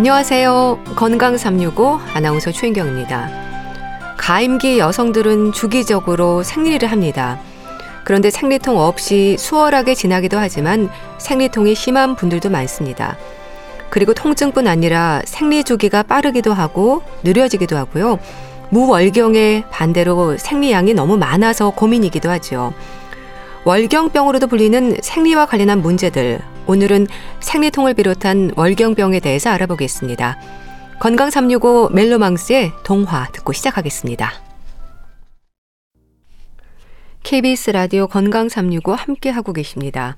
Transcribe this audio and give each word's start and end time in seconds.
안녕하세요. 0.00 0.78
건강 0.96 1.36
365 1.36 2.00
아나운서 2.14 2.50
최인경입니다. 2.50 3.28
가임기 4.16 4.78
여성들은 4.78 5.52
주기적으로 5.52 6.42
생리를 6.42 6.90
합니다. 6.90 7.38
그런데 8.02 8.30
생리통 8.30 8.78
없이 8.78 9.36
수월하게 9.38 9.94
지나기도 9.94 10.38
하지만 10.38 10.88
생리통이 11.18 11.74
심한 11.74 12.16
분들도 12.16 12.48
많습니다. 12.48 13.18
그리고 13.90 14.14
통증뿐 14.14 14.66
아니라 14.68 15.20
생리 15.26 15.64
주기가 15.64 16.02
빠르기도 16.02 16.54
하고 16.54 17.02
느려지기도 17.22 17.76
하고요. 17.76 18.18
무월경에 18.70 19.64
반대로 19.70 20.38
생리량이 20.38 20.94
너무 20.94 21.18
많아서 21.18 21.68
고민이기도 21.68 22.30
하죠. 22.30 22.72
월경병으로도 23.64 24.46
불리는 24.46 24.96
생리와 25.02 25.44
관련한 25.44 25.82
문제들. 25.82 26.40
오늘은 26.70 27.08
생리통을 27.40 27.94
비롯한 27.94 28.52
월경병에 28.54 29.18
대해서 29.18 29.50
알아보겠습니다. 29.50 30.38
건강 31.00 31.28
365 31.28 31.88
멜로망스의 31.88 32.70
동화 32.84 33.26
듣고 33.32 33.52
시작하겠습니다. 33.52 34.32
KBS 37.24 37.70
라디오 37.70 38.06
건강 38.06 38.48
365 38.48 38.94
함께 38.94 39.30
하고 39.30 39.52
계십니다. 39.52 40.16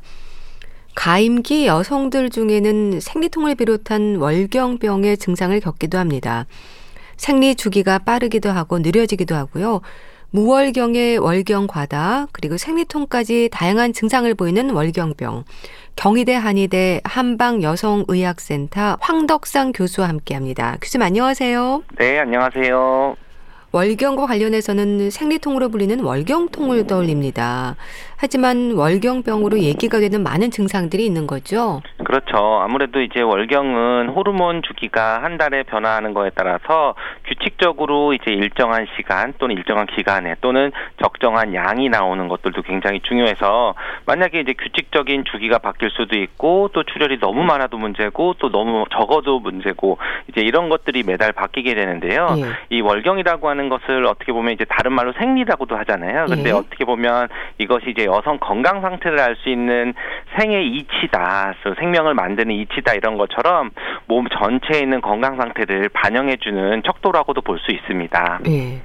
가임기 0.95 1.67
여성들 1.67 2.29
중에는 2.29 3.01
생리통을 3.01 3.55
비롯한 3.55 4.17
월경병의 4.17 5.17
증상을 5.17 5.59
겪기도 5.59 5.97
합니다. 5.97 6.45
생리 7.17 7.55
주기가 7.55 7.99
빠르기도 7.99 8.51
하고 8.51 8.79
느려지기도 8.79 9.35
하고요. 9.35 9.81
무월경의 10.33 11.19
월경 11.19 11.67
과다, 11.67 12.27
그리고 12.33 12.57
생리통까지 12.57 13.51
다양한 13.53 13.93
증상을 13.93 14.35
보이는 14.35 14.71
월경병. 14.71 15.45
경희대 15.95 16.35
한의대 16.35 17.03
한방여성의학센터 17.05 18.97
황덕상 19.01 19.73
교수와 19.73 20.09
함께 20.09 20.35
합니다. 20.35 20.79
교수님 20.81 21.03
안녕하세요. 21.03 21.83
네, 21.99 22.19
안녕하세요. 22.19 23.15
월경과 23.73 24.27
관련해서는 24.27 25.09
생리통으로 25.09 25.71
불리는 25.71 26.01
월경통을 26.01 26.87
떠올립니다. 26.87 27.77
하지만 28.19 28.73
월경병으로 28.77 29.59
얘기가 29.61 29.99
되는 29.99 30.23
많은 30.23 30.51
증상들이 30.51 31.05
있는 31.05 31.27
거죠. 31.27 31.81
그렇죠. 32.05 32.37
아무래도 32.63 33.01
이제 33.01 33.21
월경은 33.21 34.11
호르몬 34.11 34.63
주기가 34.63 35.23
한 35.23 35.39
달에 35.39 35.63
변화하는 35.65 36.15
거에 36.15 36.31
따라서 36.35 36.95
규칙적으로 37.27 38.13
이제 38.13 38.31
일정한 38.31 38.87
시간 38.97 39.33
또는 39.39 39.57
일정한 39.57 39.87
기간에 39.87 40.37
또는 40.41 40.71
적정한 41.03 41.55
양이 41.55 41.89
나오는 41.89 42.29
것들도 42.29 42.63
굉장히 42.63 43.01
중요해서 43.01 43.75
만약에 44.07 44.41
이제 44.41 44.53
규칙적인 44.53 45.25
주기가 45.33 45.59
바뀔 45.59 45.91
수도 45.91 46.17
있고 46.19 46.69
또 46.75 46.85
출혈이 46.85 47.19
너무 47.19 47.43
많아도 47.43 47.79
문제고 47.79 48.35
또 48.35 48.51
너무 48.51 48.85
적어도 48.93 49.41
문제고 49.41 49.99
이제 50.29 50.43
이런 50.43 50.69
것들이 50.69 51.03
매달 51.03 51.33
바뀌게 51.33 51.75
되는데요. 51.75 52.37
예. 52.37 52.77
이 52.77 52.83
월경이라고 52.83 53.49
하는 53.49 53.62
것을 53.69 54.05
어떻게 54.07 54.33
보면 54.33 54.53
이제 54.53 54.65
다른 54.65 54.93
말로 54.93 55.13
생리라고도 55.13 55.77
하잖아요. 55.77 56.27
근데 56.27 56.51
예. 56.51 56.53
어떻게 56.53 56.85
보면 56.85 57.29
이것이 57.59 57.91
이제 57.91 58.05
여성 58.05 58.39
건강 58.39 58.81
상태를 58.83 59.19
알 59.21 59.37
수 59.43 59.49
있는 59.49 59.95
생의 60.39 60.69
이치다. 60.69 61.55
생명 61.79 61.93
생명을 61.93 62.15
만드는 62.15 62.55
이치다 62.55 62.95
이런 62.95 63.17
것처럼 63.17 63.71
몸 64.07 64.27
전체에 64.29 64.81
있는 64.81 65.01
건강 65.01 65.37
상태를 65.37 65.89
반영해주는 65.91 66.83
척도라고도 66.85 67.41
볼 67.43 67.59
수 67.63 67.71
있습니다. 67.71 68.41
네. 68.45 68.83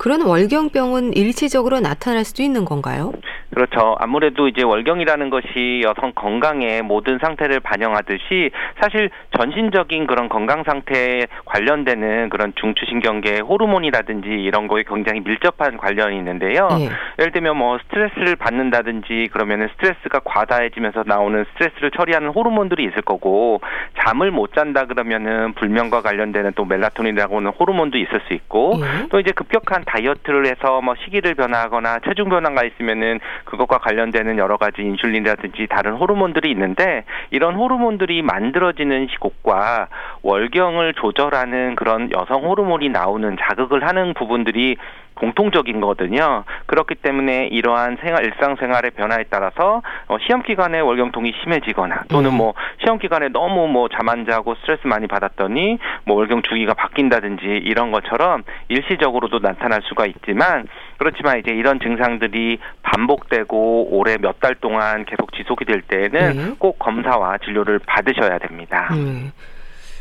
그런 0.00 0.22
월경병은 0.22 1.12
일시적으로 1.12 1.78
나타날 1.80 2.24
수도 2.24 2.42
있는 2.42 2.64
건가요? 2.64 3.12
그렇죠. 3.52 3.96
아무래도 3.98 4.48
이제 4.48 4.62
월경이라는 4.62 5.28
것이 5.28 5.82
여성 5.84 6.12
건강의 6.14 6.82
모든 6.82 7.18
상태를 7.18 7.60
반영하듯이 7.60 8.50
사실 8.80 9.10
전신적인 9.36 10.06
그런 10.06 10.28
건강 10.28 10.62
상태에 10.64 11.26
관련되는 11.44 12.30
그런 12.30 12.54
중추신경계 12.58 13.40
호르몬이라든지 13.40 14.28
이런 14.28 14.68
거에 14.68 14.84
굉장히 14.88 15.20
밀접한 15.20 15.76
관련이 15.76 16.16
있는데요. 16.16 16.68
예. 16.78 16.88
예를 17.18 17.32
들면 17.32 17.56
뭐 17.56 17.78
스트레스를 17.84 18.36
받는다든지 18.36 19.28
그러면은 19.32 19.68
스트레스가 19.72 20.20
과다해지면서 20.20 21.04
나오는 21.06 21.44
스트레스를 21.52 21.90
처리하는 21.90 22.28
호르몬들이 22.28 22.84
있을 22.84 23.02
거고 23.02 23.60
잠을 23.98 24.30
못 24.30 24.54
잔다 24.54 24.86
그러면은 24.86 25.52
불면과 25.54 26.02
관련되는 26.02 26.52
또 26.54 26.64
멜라토닌이라고 26.64 27.36
하는 27.36 27.50
호르몬도 27.50 27.98
있을 27.98 28.20
수 28.28 28.32
있고 28.32 28.78
예. 28.78 29.08
또 29.08 29.18
이제 29.18 29.32
급격한 29.32 29.84
다이어트를 29.90 30.46
해서 30.46 30.80
뭐 30.80 30.94
시기를 31.04 31.34
변화하거나 31.34 32.00
체중 32.06 32.28
변화가 32.28 32.64
있으면은 32.64 33.18
그것과 33.44 33.78
관련되는 33.78 34.38
여러 34.38 34.56
가지 34.56 34.82
인슐린이라든지 34.82 35.66
다른 35.68 35.94
호르몬들이 35.94 36.50
있는데 36.50 37.04
이런 37.30 37.54
호르몬들이 37.56 38.22
만들어지는 38.22 39.08
시국과 39.10 39.88
월경을 40.22 40.94
조절하는 40.94 41.74
그런 41.74 42.10
여성 42.12 42.44
호르몬이 42.44 42.88
나오는 42.88 43.36
자극을 43.40 43.86
하는 43.86 44.14
부분들이 44.14 44.76
공통적인 45.14 45.80
거거든요. 45.80 46.44
그렇기 46.66 46.94
때문에 46.96 47.48
이러한 47.48 47.98
생활 48.02 48.24
일상생활의 48.24 48.92
변화에 48.92 49.24
따라서 49.30 49.82
어, 50.08 50.16
시험 50.26 50.42
기간에 50.42 50.80
월경통이 50.80 51.34
심해지거나 51.42 52.04
또는 52.08 52.30
음. 52.30 52.36
뭐 52.36 52.54
시험 52.82 52.98
기간에 52.98 53.28
너무 53.28 53.68
뭐 53.68 53.88
잠 53.88 54.08
안 54.08 54.24
자고 54.26 54.54
스트레스 54.56 54.86
많이 54.86 55.06
받았더니 55.06 55.78
뭐 56.04 56.16
월경 56.16 56.42
주기가 56.42 56.74
바뀐다든지 56.74 57.44
이런 57.44 57.92
것처럼 57.92 58.42
일시적으로도 58.68 59.40
나타날 59.40 59.82
수가 59.84 60.06
있지만 60.06 60.66
그렇지만 60.96 61.38
이제 61.38 61.50
이런 61.52 61.78
증상들이 61.80 62.58
반복되고 62.82 63.88
올해 63.96 64.16
몇 64.18 64.40
달 64.40 64.54
동안 64.54 65.04
계속 65.04 65.32
지속이 65.34 65.66
될 65.66 65.82
때에는 65.82 66.36
네. 66.36 66.54
꼭 66.58 66.78
검사와 66.78 67.38
진료를 67.44 67.80
받으셔야 67.86 68.38
됩니다. 68.38 68.88
음. 68.92 69.32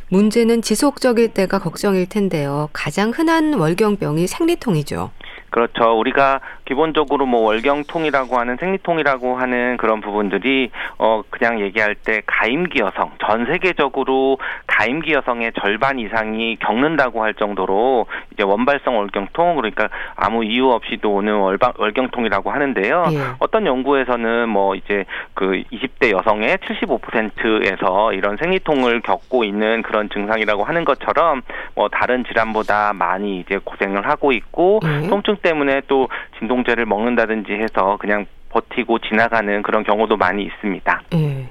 문제는 0.09 0.63
지속적일 0.63 1.33
때가 1.33 1.59
걱정일 1.59 2.09
텐데요. 2.09 2.69
가장 2.73 3.11
흔한 3.11 3.53
월경병이 3.53 4.27
생리통이죠. 4.27 5.11
그렇죠. 5.49 5.97
우리가 5.97 6.39
기본적으로 6.65 7.25
뭐 7.25 7.41
월경통이라고 7.41 8.37
하는 8.37 8.57
생리통이라고 8.57 9.37
하는 9.37 9.77
그런 9.77 10.01
부분들이 10.01 10.69
어 10.97 11.23
그냥 11.29 11.59
얘기할 11.59 11.95
때 11.95 12.21
가임기 12.25 12.79
여성 12.79 13.11
전 13.25 13.45
세계적으로 13.45 14.37
가임기 14.67 15.13
여성의 15.13 15.53
절반 15.59 15.99
이상이 15.99 16.57
겪는다고 16.57 17.23
할 17.23 17.33
정도로 17.33 18.05
이제 18.33 18.43
원발성 18.43 18.97
월경통 18.97 19.55
그러니까 19.55 19.89
아무 20.15 20.43
이유 20.43 20.69
없이도 20.69 21.11
오는 21.11 21.33
월방, 21.33 21.73
월경통이라고 21.77 22.51
하는데요. 22.51 23.05
예. 23.11 23.17
어떤 23.39 23.65
연구에서는 23.65 24.47
뭐 24.49 24.75
이제 24.75 25.05
그 25.33 25.63
20대 25.71 26.11
여성의 26.11 26.57
75%에서 26.57 28.13
이런 28.13 28.37
생리통을 28.37 29.01
겪고 29.01 29.43
있는 29.43 29.81
그런 29.81 30.09
증상이라고 30.09 30.63
하는 30.63 30.85
것처럼 30.85 31.41
뭐 31.75 31.89
다른 31.89 32.23
질환보다 32.25 32.93
많이 32.93 33.39
이제 33.39 33.59
고생을 33.63 34.07
하고 34.07 34.31
있고 34.31 34.79
예. 34.83 35.07
통증 35.07 35.35
때문에 35.39 35.81
또 35.87 36.07
진통제를 36.39 36.85
먹는다든지 36.85 37.51
해서 37.53 37.97
그냥 37.99 38.25
버티고 38.49 38.99
지나가는 38.99 39.61
그런 39.61 39.83
경우도 39.83 40.17
많이 40.17 40.43
있습니다. 40.43 41.01
예. 41.13 41.49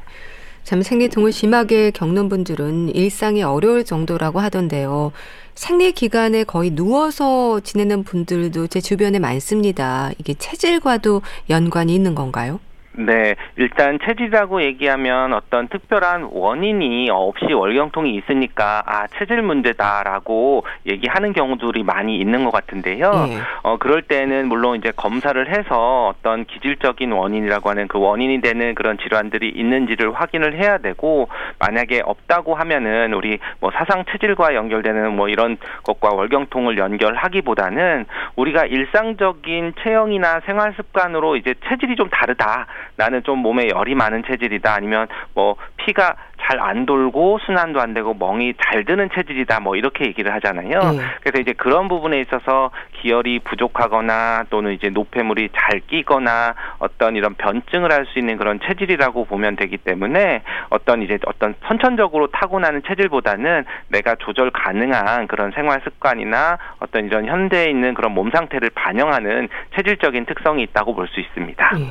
참 0.64 0.82
생리통을 0.82 1.32
심하게 1.32 1.90
겪는 1.90 2.28
분들은 2.28 2.94
일상이 2.94 3.42
어려울 3.42 3.84
정도라고 3.84 4.38
하던데요. 4.40 5.12
생리 5.54 5.92
기간에 5.92 6.44
거의 6.44 6.70
누워서 6.70 7.60
지내는 7.60 8.04
분들도 8.04 8.66
제 8.66 8.80
주변에 8.80 9.18
많습니다. 9.18 10.10
이게 10.18 10.34
체질과도 10.34 11.22
연관이 11.48 11.94
있는 11.94 12.14
건가요? 12.14 12.60
네, 12.98 13.36
일단 13.54 14.00
체질이라고 14.04 14.60
얘기하면 14.62 15.32
어떤 15.32 15.68
특별한 15.68 16.30
원인이 16.32 17.08
없이 17.10 17.52
월경통이 17.52 18.12
있으니까 18.16 18.82
아 18.86 19.06
체질 19.18 19.40
문제다라고 19.40 20.64
얘기하는 20.84 21.32
경우들이 21.32 21.84
많이 21.84 22.18
있는 22.18 22.44
것 22.44 22.50
같은데요. 22.50 23.12
네. 23.12 23.38
어 23.62 23.76
그럴 23.78 24.02
때는 24.02 24.48
물론 24.48 24.78
이제 24.78 24.90
검사를 24.96 25.38
해서 25.48 26.08
어떤 26.08 26.44
기질적인 26.44 27.12
원인이라고 27.12 27.70
하는 27.70 27.86
그 27.86 28.00
원인이 28.00 28.40
되는 28.40 28.74
그런 28.74 28.98
질환들이 28.98 29.48
있는지를 29.48 30.12
확인을 30.12 30.58
해야 30.58 30.78
되고 30.78 31.28
만약에 31.60 32.02
없다고 32.04 32.56
하면은 32.56 33.14
우리 33.14 33.38
뭐 33.60 33.70
사상 33.70 34.04
체질과 34.10 34.56
연결되는 34.56 35.14
뭐 35.14 35.28
이런 35.28 35.56
것과 35.84 36.14
월경통을 36.14 36.76
연결하기보다는 36.78 38.06
우리가 38.34 38.64
일상적인 38.66 39.74
체형이나 39.84 40.40
생활 40.46 40.74
습관으로 40.74 41.36
이제 41.36 41.54
체질이 41.68 41.94
좀 41.94 42.08
다르다. 42.08 42.66
나는 42.96 43.22
좀 43.22 43.38
몸에 43.38 43.68
열이 43.74 43.94
많은 43.94 44.22
체질이다 44.26 44.74
아니면 44.74 45.08
뭐 45.34 45.56
피가 45.76 46.16
잘 46.40 46.58
안 46.60 46.86
돌고 46.86 47.38
순환도 47.44 47.80
안 47.80 47.94
되고 47.94 48.14
멍이 48.14 48.54
잘 48.64 48.84
드는 48.84 49.10
체질이다 49.14 49.60
뭐 49.60 49.76
이렇게 49.76 50.06
얘기를 50.06 50.32
하잖아요. 50.34 50.80
네. 50.92 51.02
그래서 51.20 51.40
이제 51.40 51.52
그런 51.52 51.88
부분에 51.88 52.20
있어서 52.22 52.70
기혈이 53.00 53.40
부족하거나 53.40 54.44
또는 54.50 54.72
이제 54.72 54.88
노폐물이 54.88 55.50
잘 55.54 55.80
끼거나 55.80 56.54
어떤 56.78 57.16
이런 57.16 57.34
변증을 57.34 57.92
할 57.92 58.08
수 58.08 58.18
있는 58.18 58.38
그런 58.38 58.58
체질이라고 58.60 59.26
보면 59.26 59.56
되기 59.56 59.76
때문에 59.76 60.42
어떤 60.70 61.02
이제 61.02 61.18
어떤 61.26 61.54
선천적으로 61.66 62.28
타고나는 62.28 62.82
체질보다는 62.86 63.64
내가 63.88 64.14
조절 64.14 64.50
가능한 64.50 65.26
그런 65.26 65.50
생활 65.50 65.80
습관이나 65.84 66.56
어떤 66.78 67.04
이런 67.04 67.26
현대에 67.26 67.66
있는 67.68 67.92
그런 67.92 68.12
몸 68.12 68.30
상태를 68.30 68.70
반영하는 68.70 69.48
체질적인 69.76 70.24
특성이 70.24 70.62
있다고 70.62 70.94
볼 70.94 71.08
수 71.08 71.20
있습니다. 71.20 71.70
네. 71.76 71.84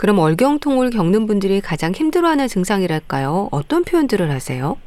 그럼 0.00 0.18
월경통을 0.18 0.88
겪는 0.88 1.26
분들이 1.26 1.60
가장 1.60 1.92
힘들어하는 1.92 2.48
증상이랄까요? 2.48 3.50
어떤 3.52 3.84
표현들을 3.84 4.30
하세요? 4.30 4.78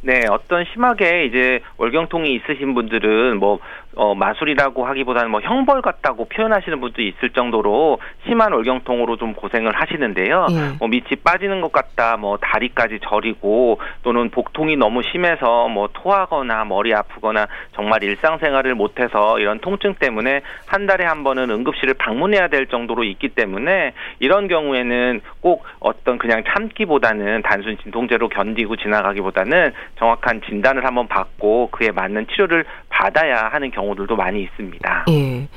네, 0.00 0.22
어떤 0.30 0.64
심하게 0.72 1.26
이제 1.26 1.60
월경통이 1.76 2.34
있으신 2.36 2.72
분들은 2.72 3.38
뭐 3.38 3.58
어, 3.96 4.14
마술이라고 4.14 4.86
하기보다는 4.86 5.30
뭐 5.30 5.40
형벌 5.40 5.80
같다고 5.80 6.26
표현하시는 6.26 6.80
분도 6.80 7.00
있을 7.00 7.30
정도로 7.30 7.98
심한 8.26 8.52
월경통으로 8.52 9.16
좀 9.16 9.32
고생을 9.32 9.72
하시는데요. 9.74 10.46
예. 10.50 10.76
뭐 10.78 10.88
밑이 10.88 11.16
빠지는 11.24 11.62
것 11.62 11.72
같다, 11.72 12.18
뭐 12.18 12.36
다리까지 12.36 13.00
저리고 13.08 13.80
또는 14.02 14.30
복통이 14.30 14.76
너무 14.76 15.02
심해서 15.02 15.68
뭐 15.68 15.88
토하거나 15.94 16.66
머리 16.66 16.94
아프거나 16.94 17.46
정말 17.74 18.02
일상생활을 18.02 18.74
못해서 18.74 19.38
이런 19.38 19.60
통증 19.60 19.94
때문에 19.94 20.42
한 20.66 20.86
달에 20.86 21.06
한 21.06 21.24
번은 21.24 21.48
응급실을 21.50 21.94
방문해야 21.94 22.48
될 22.48 22.66
정도로 22.66 23.02
있기 23.04 23.30
때문에 23.30 23.94
이런 24.18 24.46
경우에는 24.46 25.22
꼭 25.40 25.64
어떤 25.80 26.18
그냥 26.18 26.44
참기보다는 26.46 27.42
단순 27.42 27.78
진통제로 27.78 28.28
견디고 28.28 28.76
지나가기보다는 28.76 29.72
정확한 29.98 30.42
진단을 30.42 30.84
한번 30.84 31.08
받고 31.08 31.70
그에 31.70 31.90
맞는 31.92 32.26
치료를 32.26 32.66
받아야 32.98 33.48
하는 33.48 33.70
경우들도 33.70 34.16
많이 34.16 34.42
있습니다. 34.42 35.04
예. 35.10 35.48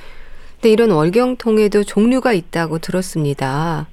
근데 0.56 0.70
이런 0.72 0.92
월경통에도 0.92 1.84
종류가 1.84 2.34
있다고 2.34 2.80
들었습니다. 2.80 3.88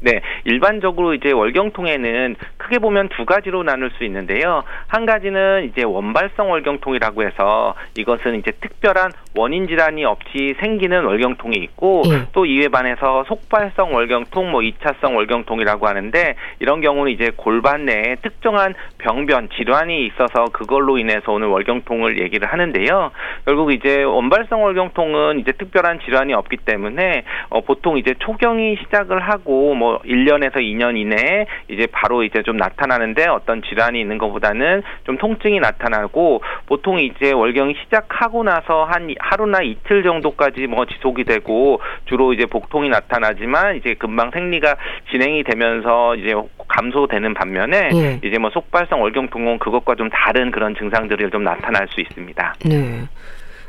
네, 0.00 0.20
일반적으로 0.44 1.14
이제 1.14 1.32
월경통에는 1.32 2.36
크게 2.58 2.78
보면 2.78 3.08
두 3.10 3.24
가지로 3.24 3.62
나눌 3.62 3.90
수 3.92 4.04
있는데요. 4.04 4.62
한 4.88 5.06
가지는 5.06 5.70
이제 5.70 5.84
원발성 5.84 6.50
월경통이라고 6.50 7.22
해서 7.22 7.74
이것은 7.96 8.36
이제 8.36 8.52
특별한 8.60 9.10
원인 9.36 9.66
질환이 9.66 10.04
없이 10.04 10.54
생기는 10.60 11.04
월경통이 11.04 11.56
있고 11.56 12.02
예. 12.06 12.26
또 12.32 12.44
이에 12.44 12.68
반해서 12.68 13.24
속발성 13.28 13.94
월경통, 13.94 14.50
뭐 14.50 14.60
2차성 14.60 15.16
월경통이라고 15.16 15.86
하는데 15.86 16.34
이런 16.60 16.80
경우는 16.80 17.12
이제 17.12 17.30
골반 17.36 17.86
내에 17.86 18.16
특정한 18.22 18.74
병변 18.98 19.48
질환이 19.56 20.06
있어서 20.06 20.46
그걸로 20.52 20.98
인해서 20.98 21.32
오는 21.32 21.48
월경통을 21.48 22.20
얘기를 22.20 22.46
하는데요. 22.48 23.12
결국 23.44 23.72
이제 23.72 24.02
원발성 24.02 24.62
월경통은 24.62 25.40
이제 25.40 25.52
특별한 25.52 26.00
질환이 26.00 26.34
없기 26.34 26.58
때문에 26.58 27.24
어, 27.48 27.60
보통 27.62 27.98
이제 27.98 28.14
초경이 28.18 28.76
시작을 28.84 29.20
하고 29.20 29.74
뭐 29.74 29.95
1년에서 30.04 30.56
2년 30.56 30.96
이내에 30.96 31.46
이제 31.68 31.86
바로 31.90 32.22
이제 32.22 32.42
좀 32.42 32.56
나타나는데 32.56 33.26
어떤 33.26 33.62
질환이 33.62 34.00
있는 34.00 34.18
것보다는 34.18 34.82
좀 35.04 35.18
통증이 35.18 35.60
나타나고 35.60 36.42
보통 36.66 36.98
이제 36.98 37.32
월경이 37.32 37.74
시작하고 37.84 38.42
나서 38.42 38.84
한 38.84 39.14
하루나 39.18 39.62
이틀 39.62 40.02
정도까지 40.02 40.66
뭐 40.66 40.86
지속이 40.86 41.24
되고 41.24 41.80
주로 42.06 42.32
이제 42.32 42.46
복통이 42.46 42.88
나타나지만 42.88 43.76
이제 43.76 43.94
금방 43.94 44.30
생리가 44.30 44.76
진행이 45.10 45.44
되면서 45.44 46.16
이제 46.16 46.34
감소되는 46.68 47.34
반면에 47.34 47.90
예. 47.94 48.20
이제 48.22 48.38
뭐 48.38 48.50
속발성 48.50 49.00
월경통은 49.00 49.58
그것과 49.58 49.94
좀 49.94 50.10
다른 50.10 50.50
그런 50.50 50.74
증상들이 50.74 51.30
좀 51.30 51.44
나타날 51.44 51.86
수 51.88 52.00
있습니다. 52.00 52.54
네. 52.66 53.02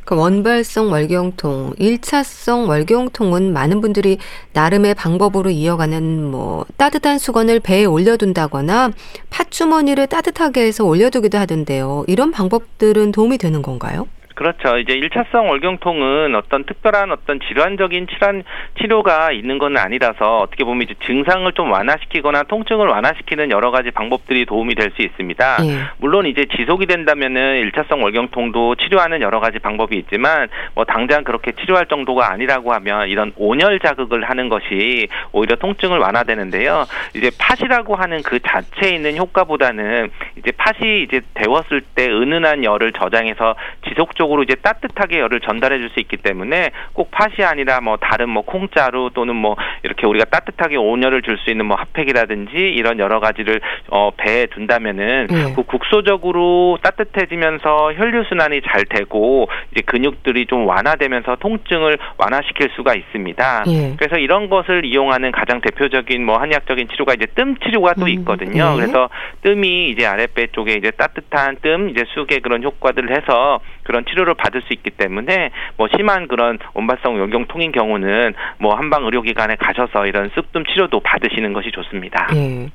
그 0.08 0.16
원발성 0.16 0.90
월경통, 0.90 1.74
일차성 1.80 2.70
월경통은 2.70 3.52
많은 3.52 3.82
분들이 3.82 4.20
나름의 4.54 4.96
방법으로 4.96 5.50
이어가는 5.50 6.32
뭐 6.32 6.66
따뜻한 6.78 7.20
수건을 7.20 7.60
배에 7.60 7.84
올려둔다거나 7.84 8.94
팥주머니를 9.30 10.08
따뜻하게 10.08 10.62
해서 10.62 10.86
올려두기도 10.86 11.38
하던데요. 11.38 12.06
이런 12.08 12.32
방법들은 12.32 13.12
도움이 13.12 13.38
되는 13.38 13.62
건가요? 13.62 14.08
그렇죠. 14.38 14.78
이제 14.78 14.94
1차성 14.94 15.50
월경통은 15.50 16.36
어떤 16.36 16.64
특별한 16.64 17.12
어떤 17.12 17.40
질환적인 17.40 18.06
치란, 18.06 18.44
치료가 18.80 19.32
있는 19.32 19.58
건 19.58 19.76
아니라서 19.78 20.42
어떻게 20.42 20.64
보면 20.64 20.84
이제 20.84 20.94
증상을 21.08 21.52
좀 21.54 21.72
완화시키거나 21.72 22.44
통증을 22.44 22.88
완화시키는 22.88 23.50
여러 23.50 23.72
가지 23.72 23.90
방법들이 23.90 24.46
도움이 24.46 24.76
될 24.76 24.88
수 24.96 25.02
있습니다. 25.02 25.58
예. 25.64 25.80
물론 25.98 26.28
이제 26.28 26.46
지속이 26.56 26.86
된다면은 26.86 27.70
1차성 27.70 28.02
월경통도 28.04 28.76
치료하는 28.76 29.22
여러 29.22 29.40
가지 29.40 29.60
방법이 29.60 29.98
있지만 29.98 30.48
뭐 30.76 30.86
당장 30.86 31.24
그렇게 31.24 31.52
치료할 31.52 31.88
정도가 31.88 32.32
아니라고 32.32 32.74
하면 32.74 33.10
이런 33.10 33.34
온열 33.36 33.80
자극을 33.80 34.30
하는 34.30 34.50
것이 34.50 35.08
오히려 35.34 35.56
통증을 35.56 35.98
완화되는데요. 35.98 36.86
이제 37.16 37.32
팥이라고 37.38 37.96
하는 37.96 38.22
그 38.22 38.40
자체에 38.40 38.96
있는 38.96 39.18
효과보다는 39.18 40.10
이제 40.38 40.52
팥이 40.52 41.04
이제 41.04 41.22
데웠을 41.34 41.82
때 41.82 42.08
은은한 42.08 42.64
열을 42.64 42.94
저장해서 42.94 43.56
지속적으로 43.90 44.27
이제 44.44 44.56
따뜻하게 44.56 45.20
열을 45.20 45.42
전달해 45.42 45.80
줄 45.80 45.88
수 45.88 46.02
있기 46.02 46.18
때문에 46.18 46.72
꼭 46.94 47.12
팥이 47.12 47.46
아니라 47.46 47.80
뭐 47.80 47.96
다른 47.98 48.30
뭐 48.30 48.44
콩자루 48.44 49.12
또는 49.14 49.36
뭐 49.36 49.56
이렇게 49.84 50.06
우리가 50.06 50.26
따뜻하게 50.26 50.76
온열을 50.76 51.22
줄 51.22 51.38
수 51.38 51.50
있는 51.52 51.66
뭐 51.66 51.78
핫팩이라든지 51.78 52.58
이런 52.58 53.00
여러 53.00 53.20
가지를 53.20 53.62
어 53.90 54.10
배에 54.18 54.48
둔다면은 54.48 55.28
예. 55.32 55.54
그 55.56 55.64
국소적으로 55.64 56.80
따뜻해지면서 56.82 57.94
혈류 57.94 58.24
순환이 58.28 58.62
잘 58.62 58.86
되고 58.86 59.48
이제 59.72 59.82
근육들이 59.86 60.48
좀 60.48 60.68
완화되면서 60.68 61.38
통증을 61.40 61.98
완화시킬 62.18 62.70
수가 62.76 62.96
있습니다. 62.96 63.64
예. 63.68 63.96
그래서 63.98 64.18
이런 64.18 64.50
것을 64.50 64.84
이용하는 64.86 65.32
가장 65.32 65.62
대표적인 65.62 66.26
뭐 66.26 66.38
한의학적인 66.38 66.88
치료가 66.90 67.14
이제 67.14 67.28
뜸 67.36 67.56
치료가 67.64 67.94
또 67.94 68.06
음, 68.06 68.10
있거든요. 68.10 68.74
예. 68.74 68.76
그래서 68.76 69.10
뜸이 69.44 69.90
이제 69.90 70.06
아랫배 70.06 70.48
쪽에 70.54 70.74
이제 70.74 70.92
따뜻한 70.92 71.58
뜸 71.62 71.90
이제 71.92 72.04
쑥의 72.16 72.40
그런 72.42 72.64
효과들을 72.64 73.16
해서 73.16 73.60
그런 73.84 74.04
치료 74.06 74.17
를 74.26 74.34
받을 74.34 74.62
수 74.64 74.74
있기 74.74 74.92
때문에 74.92 75.52
뭐 75.78 75.88
심한 75.96 76.28
그런 76.28 76.58
원발성 76.74 77.20
연경통인 77.20 77.72
경우는 77.72 78.34
뭐 78.58 78.76
한방 78.76 79.06
의료기관에 79.06 79.56
가셔서 79.58 80.08
이런 80.08 80.30
쑥뜸 80.34 80.64
치료도 80.66 81.00
받으시는 81.02 81.54
것이 81.54 81.72
좋습니다. 81.72 82.28
예. 82.36 82.70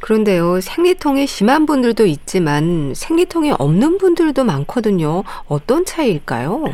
그런데요, 0.00 0.60
생리통이 0.60 1.26
심한 1.26 1.64
분들도 1.64 2.06
있지만 2.06 2.92
생리통이 2.92 3.52
없는 3.52 3.98
분들도 3.98 4.44
많거든요. 4.44 5.22
어떤 5.48 5.84
차이일까요? 5.84 6.64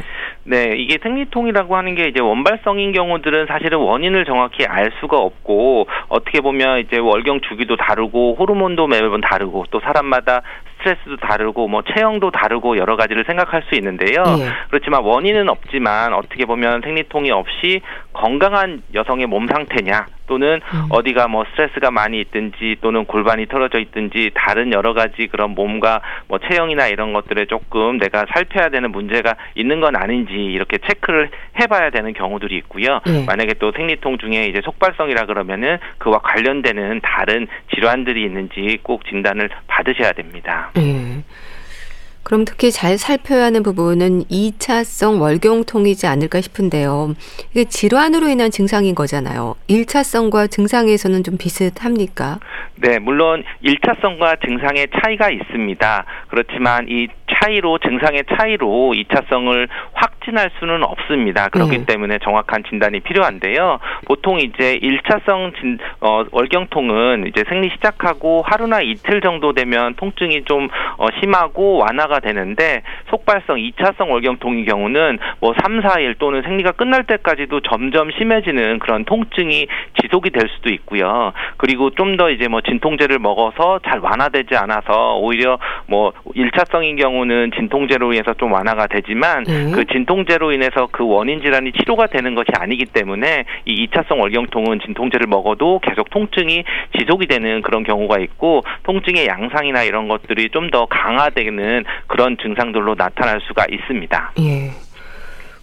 네, 0.44 0.72
이게 0.78 0.96
생리통이라고 1.02 1.76
하는 1.76 1.94
게 1.94 2.08
이제 2.08 2.20
원발성인 2.20 2.92
경우들은 2.92 3.46
사실은 3.48 3.80
원인을 3.80 4.24
정확히 4.24 4.64
알 4.64 4.90
수가 4.98 5.18
없고 5.18 5.86
어떻게 6.08 6.40
보면 6.40 6.78
이제 6.78 6.96
월경 6.96 7.42
주기도 7.42 7.76
다르고 7.76 8.36
호르몬도 8.38 8.86
매번 8.86 9.20
다르고 9.20 9.66
또 9.70 9.78
사람마다 9.80 10.40
스트레스도 10.78 11.16
다르고 11.16 11.68
뭐 11.68 11.82
체형도 11.82 12.30
다르고 12.30 12.76
여러 12.78 12.96
가지를 12.96 13.24
생각할 13.26 13.64
수 13.68 13.74
있는데요. 13.74 14.22
예. 14.38 14.48
그렇지만 14.70 15.02
원인은 15.02 15.48
없지만 15.48 16.14
어떻게 16.14 16.44
보면 16.44 16.80
생리통이 16.82 17.30
없이 17.30 17.80
건강한 18.18 18.82
여성의 18.94 19.26
몸 19.26 19.46
상태냐 19.46 20.06
또는 20.26 20.60
음. 20.74 20.86
어디가 20.90 21.28
뭐 21.28 21.44
스트레스가 21.50 21.92
많이 21.92 22.20
있든지 22.20 22.76
또는 22.80 23.04
골반이 23.04 23.46
털어져 23.46 23.78
있든지 23.78 24.32
다른 24.34 24.72
여러 24.72 24.92
가지 24.92 25.28
그런 25.28 25.50
몸과 25.50 26.00
뭐 26.26 26.38
체형이나 26.38 26.88
이런 26.88 27.12
것들에 27.12 27.46
조금 27.46 27.98
내가 27.98 28.26
살펴야 28.34 28.70
되는 28.70 28.90
문제가 28.90 29.36
있는 29.54 29.80
건 29.80 29.94
아닌지 29.94 30.32
이렇게 30.32 30.78
체크를 30.78 31.30
해봐야 31.60 31.90
되는 31.90 32.12
경우들이 32.12 32.56
있고요. 32.58 33.00
예. 33.06 33.24
만약에 33.24 33.54
또 33.54 33.70
생리통 33.70 34.18
중에 34.18 34.46
이제 34.46 34.60
속발성이라 34.64 35.26
그러면은 35.26 35.78
그와 35.98 36.18
관련되는 36.18 37.00
다른 37.02 37.46
질환들이 37.74 38.24
있는지 38.24 38.78
꼭 38.82 39.06
진단을 39.06 39.48
받으셔야 39.68 40.12
됩니다. 40.12 40.72
예. 40.76 41.22
그럼 42.28 42.44
특히 42.44 42.70
잘 42.70 42.98
살펴야 42.98 43.44
하는 43.44 43.62
부분은 43.62 44.24
2차성 44.24 45.18
월경통이지 45.18 46.06
않을까 46.06 46.42
싶은데요. 46.42 47.14
이게 47.52 47.64
질환으로 47.64 48.28
인한 48.28 48.50
증상인 48.50 48.94
거잖아요. 48.94 49.54
1차성과 49.70 50.50
증상에서는 50.50 51.24
좀 51.24 51.38
비슷합니까? 51.38 52.38
네, 52.80 52.98
물론 52.98 53.44
1차성과 53.64 54.46
증상의 54.46 54.88
차이가 55.00 55.30
있습니다. 55.30 56.04
그렇지만 56.28 56.86
이 56.90 57.08
차이로 57.34 57.78
증상의 57.78 58.24
차이로 58.36 58.92
2차성을 58.94 59.68
확진할 59.92 60.50
수는 60.58 60.82
없습니다. 60.84 61.48
그렇기 61.48 61.76
음. 61.76 61.86
때문에 61.86 62.18
정확한 62.22 62.64
진단이 62.68 63.00
필요한데요. 63.00 63.78
보통 64.06 64.38
이제 64.38 64.78
1차성 64.82 65.58
진, 65.60 65.78
어, 66.00 66.24
월경통은 66.30 67.26
이제 67.28 67.44
생리 67.48 67.70
시작하고 67.70 68.42
하루나 68.44 68.80
이틀 68.80 69.20
정도 69.20 69.52
되면 69.52 69.94
통증이 69.94 70.44
좀 70.44 70.68
어, 70.98 71.06
심하고 71.20 71.78
완화가 71.78 72.17
되는데 72.20 72.82
속발성 73.10 73.56
2차성 73.56 74.10
월경통의 74.10 74.64
경우는 74.66 75.18
뭐 75.40 75.54
3, 75.62 75.80
4일 75.80 76.18
또는 76.18 76.42
생리가 76.42 76.72
끝날 76.72 77.04
때까지도 77.04 77.60
점점 77.60 78.10
심해지는 78.10 78.78
그런 78.80 79.04
통증이 79.04 79.66
지속이 80.02 80.30
될 80.30 80.48
수도 80.48 80.70
있고요. 80.70 81.32
그리고 81.56 81.90
좀 81.90 82.18
더 82.18 82.30
이제 82.30 82.48
뭐 82.48 82.60
진통제를 82.62 83.18
먹어서 83.20 83.78
잘 83.86 84.00
완화되지 84.00 84.56
않아서 84.56 85.18
오히려 85.18 85.58
뭐 85.86 86.12
1차성인 86.34 87.00
경우는 87.00 87.52
진통제로 87.54 88.12
인해서 88.12 88.34
좀 88.34 88.50
완화가 88.50 88.88
되지만 88.88 89.44
네. 89.44 89.70
그 89.72 89.84
진통제로 89.84 90.50
인해서 90.52 90.88
그 90.90 91.06
원인 91.06 91.40
질환이 91.40 91.70
치료가 91.72 92.06
되는 92.06 92.34
것이 92.34 92.48
아니기 92.58 92.86
때문에 92.86 93.44
이 93.66 93.86
2차성 93.86 94.18
월경통은 94.20 94.80
진통제를 94.80 95.26
먹어도 95.28 95.80
계속 95.80 96.10
통증이 96.10 96.64
지속이 96.98 97.26
되는 97.26 97.62
그런 97.62 97.84
경우가 97.84 98.18
있고 98.18 98.62
통증의 98.82 99.26
양상이나 99.26 99.82
이런 99.84 100.08
것들이 100.08 100.48
좀 100.50 100.68
더 100.70 100.84
강화되는 100.84 101.84
그런 102.06 102.36
증상들로 102.40 102.94
나타날 102.94 103.40
수가 103.46 103.66
있습니다. 103.70 104.32
예. 104.40 104.70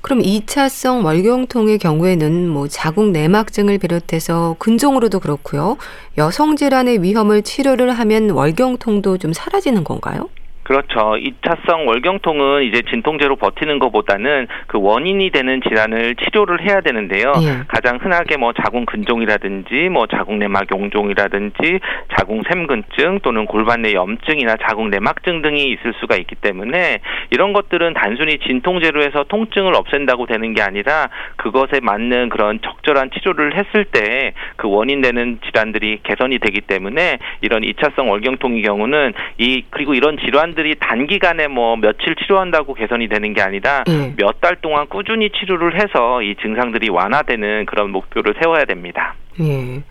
그럼 0.02 0.22
2차성 0.22 1.04
월경통의 1.04 1.80
경우에는 1.80 2.48
뭐 2.48 2.68
자궁 2.68 3.12
내막증을 3.12 3.80
비롯해서 3.80 4.56
근종으로도 4.60 5.20
그렇고요. 5.20 5.78
여성 6.20 6.56
질환의 6.56 7.02
위험을 7.02 7.42
치료를 7.42 7.92
하면 7.92 8.30
월경통도 8.30 9.18
좀 9.18 9.34
사라지는 9.34 9.84
건가요? 9.84 10.30
그렇죠. 10.66 11.14
2차성 11.14 11.88
월경통은 11.88 12.64
이제 12.64 12.82
진통제로 12.90 13.36
버티는 13.36 13.78
것보다는 13.80 14.48
그 14.66 14.80
원인이 14.82 15.30
되는 15.30 15.62
질환을 15.62 16.16
치료를 16.16 16.68
해야 16.68 16.82
되는데요. 16.82 17.34
예. 17.42 17.64
가장 17.68 17.98
흔하게 18.02 18.38
뭐 18.38 18.52
자궁 18.52 18.86
근종이라든지 18.86 19.90
뭐 19.90 20.08
자궁 20.08 20.40
내막 20.40 20.66
용종이라든지 20.72 21.80
자궁 22.18 22.42
샘근증 22.50 23.20
또는 23.22 23.46
골반 23.46 23.84
내 23.84 23.94
염증이나 23.94 24.56
자궁 24.68 24.90
내막증 24.90 25.44
등이 25.44 25.66
있을 25.66 25.94
수가 26.00 26.16
있기 26.18 26.34
때문에 26.36 27.00
이런 27.30 27.54
것들은 27.54 27.94
단순히 27.94 28.40
진통제로 28.40 29.04
해서 29.04 29.24
통증을 29.28 29.76
없앤다고 29.76 30.26
되는 30.26 30.54
게 30.56 30.64
아니라 30.64 31.10
그것에 31.36 31.80
맞는 31.82 32.30
그런 32.30 32.60
적절한 32.62 33.12
치료를 33.12 33.56
했을 33.56 33.86
때 33.86 34.34
그 34.56 34.70
원인 34.70 35.02
되는 35.02 35.40
질환들이 35.46 36.00
개선이 36.04 36.40
되기 36.40 36.62
때문에 36.62 37.20
이런 37.42 37.62
2차성 37.62 38.10
월경통의 38.10 38.62
경우는 38.64 39.14
이 39.38 39.64
그리고 39.70 39.94
이런 39.94 40.18
질환 40.18 40.55
질환들이 40.56 40.76
단기간에 40.80 41.48
뭐 41.48 41.76
며칠 41.76 42.16
치료한다고 42.16 42.74
개선이 42.74 43.08
되는 43.10 43.34
게 43.34 43.42
아니라 43.42 43.84
예. 43.88 44.14
몇달 44.18 44.56
동안 44.62 44.88
꾸준히 44.88 45.30
치료를 45.30 45.76
해서 45.76 46.22
이 46.22 46.36
증상들이 46.42 46.90
완화되는 46.90 47.66
그런 47.66 47.92
목표를 47.92 48.34
세워야 48.42 48.66
됩니다. 48.66 49.14
예. 49.40 49.44
뭐 49.44 49.84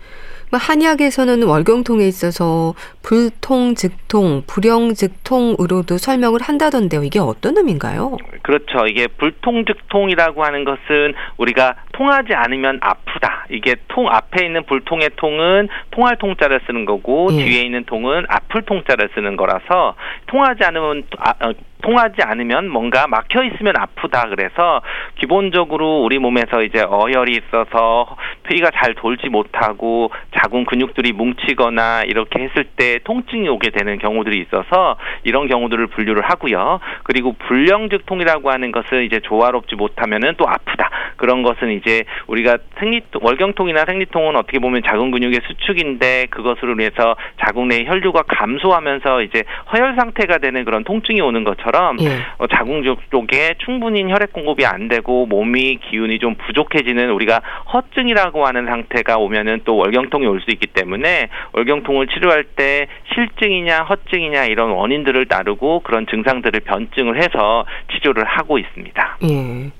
한약에서는 0.51 1.43
월경통에 1.43 2.05
있어서 2.07 2.73
불통, 3.01 3.75
즉통, 3.75 4.43
불영, 4.47 4.93
즉통으로도 4.93 5.97
설명을 5.97 6.41
한다던데요. 6.41 7.03
이게 7.03 7.19
어떤 7.19 7.57
의미인가요? 7.57 8.17
그렇죠. 8.41 8.85
이게 8.87 9.07
불통, 9.07 9.65
즉통이라고 9.65 10.43
하는 10.43 10.63
것은 10.63 11.13
우리가 11.37 11.75
통하지 11.93 12.33
않으면 12.33 12.79
아프다. 12.81 13.45
이게 13.49 13.75
통 13.87 14.07
앞에 14.07 14.45
있는 14.45 14.63
불통의 14.65 15.11
통은 15.15 15.67
통할 15.91 16.17
통자를 16.17 16.61
쓰는 16.67 16.85
거고 16.85 17.29
예. 17.31 17.43
뒤에 17.43 17.61
있는 17.61 17.85
통은 17.85 18.25
아플 18.27 18.63
통자를 18.63 19.09
쓰는 19.15 19.35
거라서 19.35 19.95
통하지 20.27 20.63
않으면 20.63 21.03
아, 21.17 21.33
어, 21.41 21.51
통하지 21.85 22.23
않으면 22.23 22.67
뭔가 22.69 23.05
막혀 23.07 23.43
있으면 23.43 23.75
아프다 23.77 24.29
그래서 24.29 24.81
기본적으로 25.19 26.01
우리 26.01 26.17
몸에서 26.17 26.63
이제 26.63 26.81
어혈이 26.81 27.31
있어서 27.31 28.17
피가 28.49 28.71
잘 28.71 28.95
돌지 28.95 29.29
못하고 29.29 30.09
자궁 30.35 30.65
근육들이 30.65 31.13
뭉치거나 31.13 32.03
이렇게 32.07 32.43
했을 32.43 32.63
때 32.75 32.99
통증이 33.03 33.47
오게 33.49 33.69
되는 33.69 33.99
경우들이 33.99 34.39
있어서 34.41 34.97
이런 35.23 35.47
경우들을 35.47 35.87
분류를 35.87 36.23
하고요. 36.23 36.79
그리고 37.03 37.33
불령즉통이라고 37.33 38.51
하는 38.51 38.71
것은 38.71 39.03
이제 39.03 39.19
조화롭지 39.19 39.75
못하면은 39.75 40.33
또 40.37 40.47
아프다. 40.47 40.89
그런 41.17 41.43
것은 41.43 41.71
이제 41.71 42.03
우리가 42.27 42.57
생리통 42.79 43.21
월경통이나 43.23 43.85
생리통은 43.85 44.35
어떻게 44.35 44.59
보면 44.59 44.81
자궁 44.85 45.11
근육의 45.11 45.39
수축인데 45.47 46.27
그것으로 46.29 46.73
인해서 46.73 47.15
자궁 47.43 47.67
내 47.67 47.85
혈류가 47.85 48.23
감소하면서 48.23 49.21
이제 49.21 49.43
허혈 49.71 49.95
상태가 49.97 50.39
되는 50.39 50.65
그런 50.65 50.83
통증이 50.83 51.21
오는 51.21 51.43
것처럼 51.43 51.74
예. 52.01 52.19
어, 52.37 52.47
자궁 52.47 52.83
쪽에 53.11 53.55
충분히 53.65 54.03
혈액 54.03 54.33
공급이 54.33 54.65
안 54.65 54.87
되고 54.87 55.25
몸이 55.25 55.79
기운이 55.89 56.19
좀 56.19 56.35
부족해지는 56.35 57.11
우리가 57.11 57.41
허증이라고 57.73 58.45
하는 58.45 58.65
상태가 58.65 59.17
오면은 59.17 59.61
또 59.65 59.75
월경통이 59.77 60.25
올 60.27 60.39
수 60.39 60.51
있기 60.51 60.67
때문에 60.67 61.29
월경통을 61.53 62.07
치료할 62.07 62.43
때 62.43 62.87
실증이냐 63.13 63.83
허증이냐 63.83 64.45
이런 64.45 64.69
원인들을 64.71 65.25
따르고 65.27 65.79
그런 65.79 66.05
증상들을 66.07 66.59
변증을 66.61 67.17
해서 67.23 67.65
치료를 67.93 68.23
하고 68.25 68.57
있습니다. 68.59 69.17
예. 69.23 69.71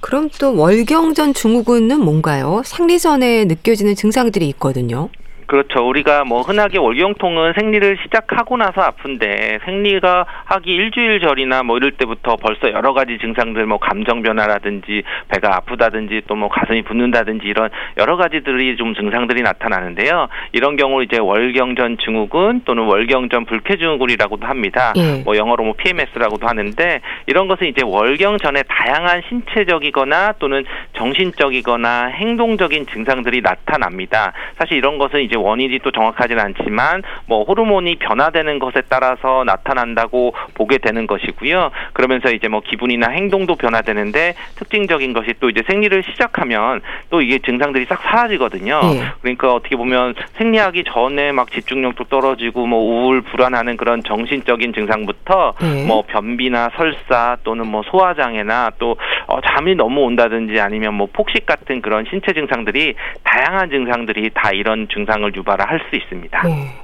그럼 0.00 0.28
또 0.38 0.54
월경전 0.56 1.32
증후군은 1.32 1.98
뭔가요? 2.00 2.60
생리전에 2.64 3.46
느껴지는 3.46 3.94
증상들이 3.94 4.46
있거든요. 4.50 5.08
그렇죠. 5.46 5.86
우리가 5.88 6.24
뭐 6.24 6.42
흔하게 6.42 6.78
월경통은 6.78 7.54
생리를 7.58 7.98
시작하고 8.04 8.56
나서 8.56 8.82
아픈데 8.82 9.60
생리가 9.64 10.26
하기 10.44 10.70
일주일 10.70 11.20
전이나 11.20 11.62
뭐 11.62 11.78
이럴 11.78 11.92
때부터 11.92 12.36
벌써 12.36 12.70
여러 12.70 12.92
가지 12.92 13.18
증상들 13.18 13.66
뭐 13.66 13.78
감정 13.78 14.22
변화라든지 14.22 15.02
배가 15.28 15.56
아프다든지 15.56 16.22
또 16.28 16.34
뭐 16.34 16.48
가슴이 16.48 16.82
붓는다든지 16.82 17.46
이런 17.46 17.70
여러 17.96 18.16
가지들이 18.16 18.76
좀 18.76 18.94
증상들이 18.94 19.42
나타나는데요. 19.42 20.28
이런 20.52 20.76
경우 20.76 21.02
이제 21.02 21.18
월경전 21.18 21.98
증후군 21.98 22.62
또는 22.64 22.84
월경전 22.84 23.44
불쾌 23.46 23.76
증후군이라고도 23.76 24.46
합니다. 24.46 24.92
예. 24.96 25.22
뭐 25.24 25.36
영어로 25.36 25.64
뭐 25.64 25.74
PMS라고도 25.76 26.46
하는데 26.46 27.00
이런 27.26 27.48
것은 27.48 27.68
이제 27.68 27.82
월경 27.84 28.38
전에 28.38 28.62
다양한 28.64 29.22
신체적이거나 29.28 30.34
또는 30.38 30.64
정신적이거나 30.94 32.06
행동적인 32.06 32.86
증상들이 32.86 33.40
나타납니다. 33.42 34.32
사실 34.58 34.76
이런 34.76 34.98
것은 34.98 35.20
이제 35.22 35.33
원인이 35.36 35.78
또 35.80 35.90
정확하지는 35.90 36.42
않지만 36.42 37.02
뭐 37.26 37.44
호르몬이 37.44 37.96
변화되는 37.96 38.58
것에 38.58 38.82
따라서 38.88 39.44
나타난다고 39.44 40.34
보게 40.54 40.78
되는 40.78 41.06
것이고요. 41.06 41.70
그러면서 41.92 42.30
이제 42.30 42.48
뭐 42.48 42.60
기분이나 42.60 43.08
행동도 43.08 43.56
변화되는데 43.56 44.34
특징적인 44.56 45.12
것이 45.12 45.34
또 45.40 45.48
이제 45.48 45.62
생리를 45.66 46.02
시작하면 46.10 46.80
또 47.10 47.20
이게 47.20 47.38
증상들이 47.38 47.86
싹 47.86 48.02
사라지거든요. 48.02 48.80
네. 48.82 49.02
그러니까 49.22 49.54
어떻게 49.54 49.76
보면 49.76 50.14
생리하기 50.36 50.84
전에 50.84 51.32
막 51.32 51.50
집중력도 51.50 52.04
떨어지고 52.04 52.66
뭐 52.66 52.80
우울 52.80 53.22
불안하는 53.22 53.76
그런 53.76 54.02
정신적인 54.02 54.72
증상부터 54.74 55.54
네. 55.60 55.86
뭐 55.86 56.02
변비나 56.06 56.70
설사 56.76 57.36
또는 57.44 57.66
뭐 57.66 57.82
소화 57.84 58.14
장애나 58.14 58.72
또 58.78 58.96
어, 59.26 59.40
잠이 59.40 59.74
너무 59.74 60.02
온다든지 60.02 60.60
아니면 60.60 60.94
뭐 60.94 61.08
폭식 61.12 61.46
같은 61.46 61.80
그런 61.82 62.04
신체 62.10 62.32
증상들이 62.32 62.94
다양한 63.22 63.70
증상들이 63.70 64.30
다 64.34 64.50
이런 64.52 64.88
증상 64.92 65.23
을 65.26 65.34
유발할 65.34 65.80
수 65.88 65.96
있습니다. 65.96 66.42
네. 66.42 66.83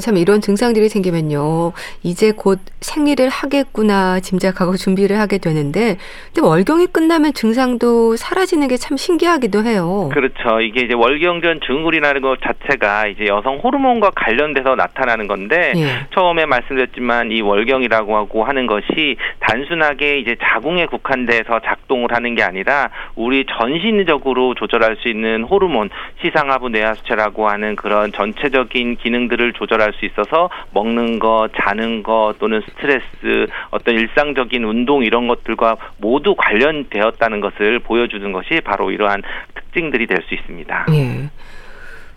참 0.00 0.16
이런 0.16 0.40
증상들이 0.40 0.88
생기면요. 0.88 1.72
이제 2.02 2.32
곧 2.32 2.58
생리를 2.80 3.28
하겠구나 3.28 4.20
짐작하고 4.20 4.76
준비를 4.78 5.18
하게 5.18 5.38
되는데 5.38 5.96
근데 6.32 6.46
월경이 6.46 6.86
끝나면 6.88 7.32
증상도 7.32 8.16
사라지는 8.16 8.68
게 8.68 8.74
참 8.76 8.96
신기하기도 8.96 9.64
해요. 9.64 10.10
그렇죠. 10.12 10.60
이게 10.60 10.82
이제 10.82 10.94
월경전 10.94 11.60
증후군이라는 11.64 12.20
것 12.20 12.38
자체가 12.42 13.06
이제 13.06 13.26
여성 13.26 13.58
호르몬과 13.58 14.10
관련돼서 14.14 14.74
나타나는 14.74 15.26
건데 15.26 15.72
예. 15.76 16.06
처음에 16.12 16.44
말씀드렸지만 16.44 17.30
이 17.30 17.40
월경이라고 17.40 18.16
하고 18.16 18.44
하는 18.44 18.66
것이 18.66 19.16
단순하게 19.40 20.18
이제 20.18 20.36
자궁에 20.42 20.86
국한돼서 20.86 21.60
작동을 21.64 22.12
하는 22.12 22.34
게 22.34 22.42
아니라 22.42 22.90
우리 23.14 23.46
전신적으로 23.46 24.54
조절할 24.54 24.96
수 25.00 25.08
있는 25.08 25.44
호르몬 25.44 25.88
시상하부 26.22 26.70
뇌하수체라고 26.70 27.48
하는 27.48 27.76
그런 27.76 28.12
전체적인 28.12 28.96
기능들을 28.96 29.52
조절할 29.54 29.83
조절 29.83 29.83
할 29.84 29.92
수 29.94 30.04
있어서 30.06 30.50
먹는 30.72 31.18
거, 31.18 31.48
자는 31.62 32.02
거 32.02 32.34
또는 32.38 32.62
스트레스, 32.68 33.46
어떤 33.70 33.94
일상적인 33.94 34.64
운동 34.64 35.04
이런 35.04 35.28
것들과 35.28 35.76
모두 35.98 36.34
관련되었다는 36.34 37.40
것을 37.40 37.78
보여주는 37.80 38.32
것이 38.32 38.60
바로 38.64 38.90
이러한 38.90 39.22
특징들이 39.54 40.06
될 40.06 40.24
수 40.26 40.34
있습니다. 40.34 40.86
예. 40.92 41.28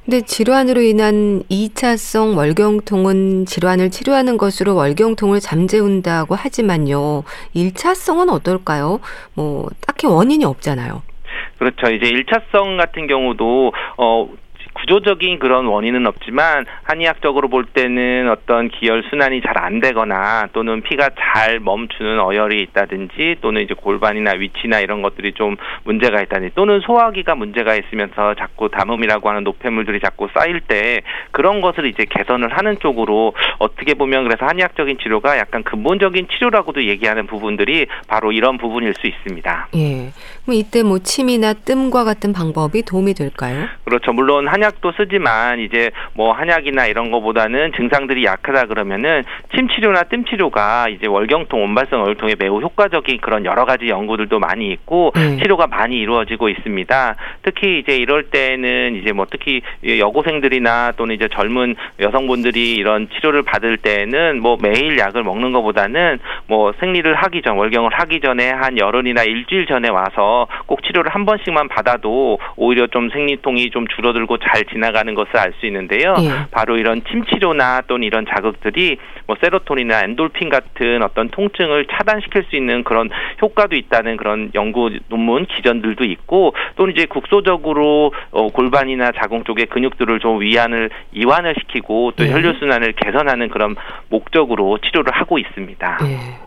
근데 0.06 0.22
질환으로 0.22 0.80
인한 0.82 1.44
2차성 1.52 2.38
월경통은 2.38 3.46
질환을 3.46 3.90
치료하는 3.90 4.38
것으로 4.38 4.74
월경통을 4.76 5.42
잠재운다고 5.42 6.34
하지만요. 6.34 7.24
1차성은 7.54 8.32
어떨까요? 8.32 9.02
뭐 9.34 9.68
딱히 9.86 10.08
원인이 10.08 10.46
없잖아요. 10.46 11.02
그렇죠. 11.60 11.88
이제 11.92 12.06
1차성 12.06 12.78
같은 12.78 13.08
경우도 13.08 13.74
어 13.98 14.30
구조적인 14.78 15.40
그런 15.40 15.66
원인은 15.66 16.08
없지만 16.08 16.66
한의학적으로 16.84 17.50
볼 17.50 17.66
때는 17.66 18.30
어떤 18.30 18.70
기혈 18.70 19.04
순환이 19.10 19.42
잘 19.42 19.58
안 19.58 19.80
되거나 19.80 20.48
또는 20.54 20.82
피가 20.82 21.10
잘 21.20 21.60
멈추는 21.60 22.20
어혈이 22.20 22.62
있다든지 22.62 23.38
또는 23.42 23.62
이제 23.64 23.74
골반이나 23.74 24.32
위치나 24.38 24.80
이런 24.80 25.02
것들이 25.02 25.34
좀 25.34 25.58
문제가 25.84 26.22
있다든지 26.22 26.54
또는 26.56 26.80
소화기가 26.82 27.36
문제가 27.36 27.76
있으면서 27.76 28.36
자꾸 28.36 28.70
담음이라고 28.70 29.30
하는 29.30 29.44
노폐물들이 29.44 30.00
자꾸 30.00 30.28
쌓일 30.34 30.62
때 30.62 31.02
그런 31.32 31.62
것을 31.62 31.86
이제 31.88 32.06
개선을 32.10 32.56
하는 32.56 32.80
쪽으로 32.80 33.34
어떻게 33.58 33.94
보면 33.94 34.26
그래서 34.26 34.46
한의학적인 34.46 34.98
치료가 35.00 35.38
약간 35.38 35.64
근본적인 35.64 36.28
치료라고도 36.30 36.86
얘기하는 36.86 37.28
부분들이 37.28 37.88
바로 38.08 38.32
이런 38.32 38.58
부분일 38.58 38.94
수 38.94 39.08
있습니다. 39.08 39.70
예. 39.76 40.12
그럼 40.44 40.54
이때 40.54 40.84
뭐 40.84 41.00
침이나 41.00 41.54
뜸과 41.54 42.04
같은 42.04 42.32
방법이 42.34 42.84
도움이 42.84 43.14
될까요? 43.14 43.66
그렇죠. 43.86 44.14
물론 44.14 44.48
한약 44.48 44.67
한약도 44.68 44.92
쓰지만 44.98 45.60
이제 45.60 45.92
뭐 46.14 46.34
한약이나 46.34 46.88
이런 46.88 47.12
거보다는 47.12 47.72
증상들이 47.74 48.26
약하다 48.26 48.66
그러면은 48.66 49.24
침 49.56 49.68
치료나 49.70 50.04
뜸 50.04 50.26
치료가 50.26 50.88
이제 50.90 51.08
월경통 51.08 51.64
온발성 51.64 52.02
월경통에 52.02 52.36
매우 52.38 52.60
효과적인 52.60 53.20
그런 53.22 53.46
여러 53.46 53.66
가지 53.66 53.88
연구들도 53.88 54.40
많이 54.40 54.72
있고 54.72 55.12
네. 55.16 55.38
치료가 55.38 55.68
많이 55.68 55.98
이루어지고 55.98 56.50
있습니다. 56.50 57.16
특히 57.44 57.80
이제 57.80 57.96
이럴 57.96 58.24
때는 58.24 58.96
이제 58.96 59.14
뭐 59.14 59.26
특히 59.30 59.62
여고생들이나 59.86 60.94
또는 60.98 61.16
이제 61.16 61.28
젊은 61.32 61.76
여성분들이 62.00 62.74
이런 62.74 63.08
치료를 63.10 63.44
받을 63.44 63.78
때는 63.78 64.42
뭐 64.42 64.58
매일 64.62 64.98
약을 64.98 65.24
먹는 65.24 65.54
것보다는 65.54 66.20
뭐 66.48 66.74
생리를 66.80 67.14
하기 67.14 67.42
전 67.42 67.58
월경을 67.58 67.92
하기 67.94 68.20
전에 68.20 68.50
한 68.50 68.78
열흘이나 68.78 69.24
일주일 69.24 69.66
전에 69.66 69.90
와서 69.90 70.48
꼭 70.66 70.84
치료를 70.84 71.14
한 71.14 71.26
번씩만 71.26 71.70
받아도 71.70 72.40
오히려 72.56 72.88
좀 72.88 73.10
생리통이 73.10 73.70
좀 73.72 73.88
줄어들고 73.88 74.38
잘 74.38 74.57
지나가는 74.66 75.14
것을 75.14 75.38
알 75.38 75.58
수 75.60 75.66
있는데요. 75.66 76.16
예. 76.20 76.48
바로 76.52 76.78
이런 76.78 77.02
침 77.10 77.26
치료나 77.26 77.82
또는 77.88 78.06
이런 78.06 78.26
자극들이 78.26 78.98
뭐 79.26 79.36
세로토닌이나 79.42 80.02
엔돌핀 80.04 80.50
같은 80.50 81.02
어떤 81.04 81.30
통증을 81.30 81.88
차단시킬 81.92 82.46
수 82.50 82.56
있는 82.56 82.84
그런 82.84 83.10
효과도 83.42 83.76
있다는 83.76 84.18
그런 84.18 84.52
연구 84.56 84.92
논문 85.10 85.46
기전들도 85.46 86.04
있고 86.04 86.54
또는 86.76 86.94
이제 86.94 87.06
국소적으로 87.06 88.14
어, 88.32 88.48
골반이나 88.48 89.12
자궁 89.14 89.44
쪽의 89.44 89.68
근육들을 89.68 90.20
좀 90.20 90.42
위안을 90.42 90.90
이완을 91.14 91.56
시키고 91.60 92.14
또 92.16 92.26
예. 92.26 92.32
혈류 92.32 92.54
순환을 92.60 92.94
개선하는 92.94 93.50
그런 93.50 93.76
목적으로 94.10 94.78
치료를 94.80 95.12
하고 95.14 95.40
있습니다. 95.40 96.00
예. 96.04 96.47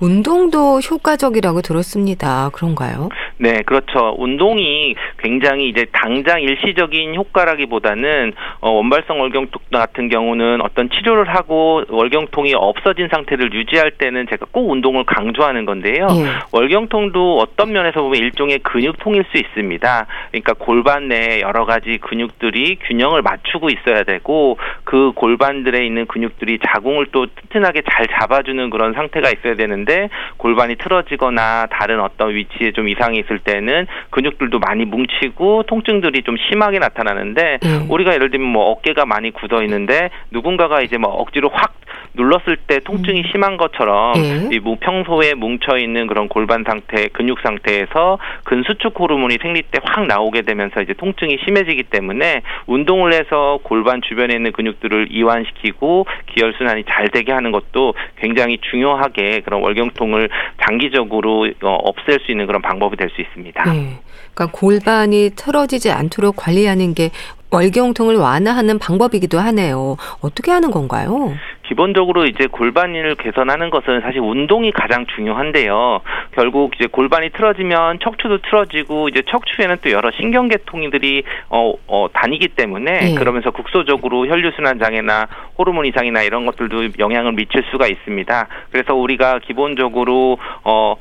운동도 0.00 0.78
효과적이라고 0.80 1.60
들었습니다. 1.60 2.50
그런가요? 2.54 3.10
네, 3.36 3.62
그렇죠. 3.64 4.14
운동이 4.18 4.94
굉장히 5.18 5.68
이제 5.68 5.86
당장 5.92 6.40
일시적인 6.40 7.14
효과라기보다는 7.14 8.32
어, 8.60 8.70
원발성 8.70 9.20
월경통 9.20 9.62
같은 9.70 10.08
경우는 10.08 10.60
어떤 10.62 10.88
치료를 10.90 11.28
하고 11.34 11.82
월경통이 11.88 12.54
없어진 12.54 13.08
상태를 13.12 13.52
유지할 13.52 13.92
때는 13.92 14.26
제가 14.28 14.46
꼭 14.50 14.70
운동을 14.70 15.04
강조하는 15.04 15.64
건데요. 15.66 16.06
예. 16.10 16.26
월경통도 16.52 17.38
어떤 17.38 17.72
면에서 17.72 18.02
보면 18.02 18.20
일종의 18.20 18.60
근육통일 18.60 19.24
수 19.30 19.38
있습니다. 19.38 20.06
그러니까 20.30 20.52
골반 20.54 21.08
내에 21.08 21.40
여러 21.40 21.64
가지 21.66 21.98
근육들이 21.98 22.76
균형을 22.86 23.22
맞추고 23.22 23.68
있어야 23.68 24.04
되고 24.04 24.58
그 24.84 25.12
골반들에 25.14 25.84
있는 25.84 26.06
근육들이 26.06 26.58
자궁을 26.66 27.06
또 27.12 27.26
튼튼하게 27.26 27.82
잘 27.90 28.06
잡아주는 28.06 28.70
그런 28.70 28.94
상태가 28.94 29.30
있어야 29.30 29.54
되는데 29.54 29.89
골반이 30.36 30.76
틀어지거나 30.76 31.66
다른 31.66 32.00
어떤 32.00 32.34
위치에 32.34 32.72
좀 32.72 32.88
이상이 32.88 33.18
있을 33.18 33.38
때는 33.40 33.86
근육들도 34.10 34.58
많이 34.58 34.84
뭉치고 34.84 35.64
통증들이 35.64 36.22
좀 36.22 36.36
심하게 36.48 36.78
나타나는데 36.78 37.58
예. 37.62 37.68
우리가 37.88 38.14
예를 38.14 38.30
들면 38.30 38.48
뭐 38.48 38.70
어깨가 38.70 39.06
많이 39.06 39.30
굳어 39.30 39.62
있는데 39.64 40.10
누군가가 40.30 40.80
이제 40.82 40.96
뭐 40.96 41.10
억지로 41.10 41.50
확 41.52 41.74
눌렀을 42.14 42.56
때 42.66 42.80
통증이 42.80 43.24
심한 43.30 43.56
것처럼 43.56 44.14
예. 44.16 44.56
이뭐 44.56 44.78
평소에 44.80 45.34
뭉쳐 45.34 45.78
있는 45.78 46.06
그런 46.06 46.28
골반 46.28 46.64
상태, 46.66 47.08
근육 47.08 47.40
상태에서 47.40 48.18
근수축 48.44 48.98
호르몬이 48.98 49.38
생리 49.40 49.62
때 49.62 49.80
확 49.90 50.06
나오게 50.06 50.42
되면서 50.42 50.82
이제 50.82 50.92
통증이 50.94 51.38
심해지기 51.44 51.84
때문에 51.84 52.42
운동을 52.66 53.12
해서 53.12 53.58
골반 53.62 54.00
주변에 54.02 54.34
있는 54.34 54.52
근육들을 54.52 55.08
이완시키고 55.10 56.06
기혈 56.26 56.54
순환이 56.58 56.84
잘 56.88 57.08
되게 57.08 57.32
하는 57.32 57.50
것도 57.50 57.94
굉장히 58.16 58.58
중요하게 58.70 59.40
그런 59.40 59.62
월경 59.62 59.79
통을 59.88 60.28
장기적으로 60.66 61.48
어, 61.62 61.74
없앨 61.84 62.20
수 62.26 62.30
있는 62.30 62.46
그런 62.46 62.60
방법이 62.60 62.96
될 62.96 63.08
수 63.14 63.20
있습니다. 63.22 63.64
예. 63.74 63.98
그러니까 64.34 64.58
골반이 64.58 65.30
틀어지지 65.34 65.90
않도록 65.90 66.36
관리하는 66.36 66.92
게 66.94 67.10
월경통을 67.50 68.16
완화하는 68.16 68.78
방법이기도 68.78 69.40
하네요. 69.40 69.96
어떻게 70.20 70.50
하는 70.52 70.70
건가요? 70.70 71.34
기본적으로 71.70 72.24
이제 72.24 72.48
골반을 72.48 73.14
개선하는 73.14 73.70
것은 73.70 74.00
사실 74.00 74.18
운동이 74.18 74.72
가장 74.72 75.06
중요한데요. 75.06 76.00
결국 76.32 76.74
이제 76.74 76.88
골반이 76.90 77.30
틀어지면 77.30 78.00
척추도 78.02 78.38
틀어지고 78.38 79.08
이제 79.08 79.22
척추에는 79.30 79.76
또 79.80 79.92
여러 79.92 80.10
신경계통들이 80.10 81.22
어, 81.48 81.72
어 81.86 82.08
다니기 82.12 82.48
때문에 82.48 83.12
예. 83.12 83.14
그러면서 83.14 83.52
국소적으로 83.52 84.26
혈류순환 84.26 84.80
장애나 84.80 85.28
호르몬 85.58 85.86
이상이나 85.86 86.22
이런 86.22 86.44
것들도 86.44 86.98
영향을 86.98 87.32
미칠 87.34 87.62
수가 87.70 87.86
있습니다. 87.86 88.48
그래서 88.72 88.94
우리가 88.96 89.38
기본적으로 89.38 90.38
어 90.64 90.96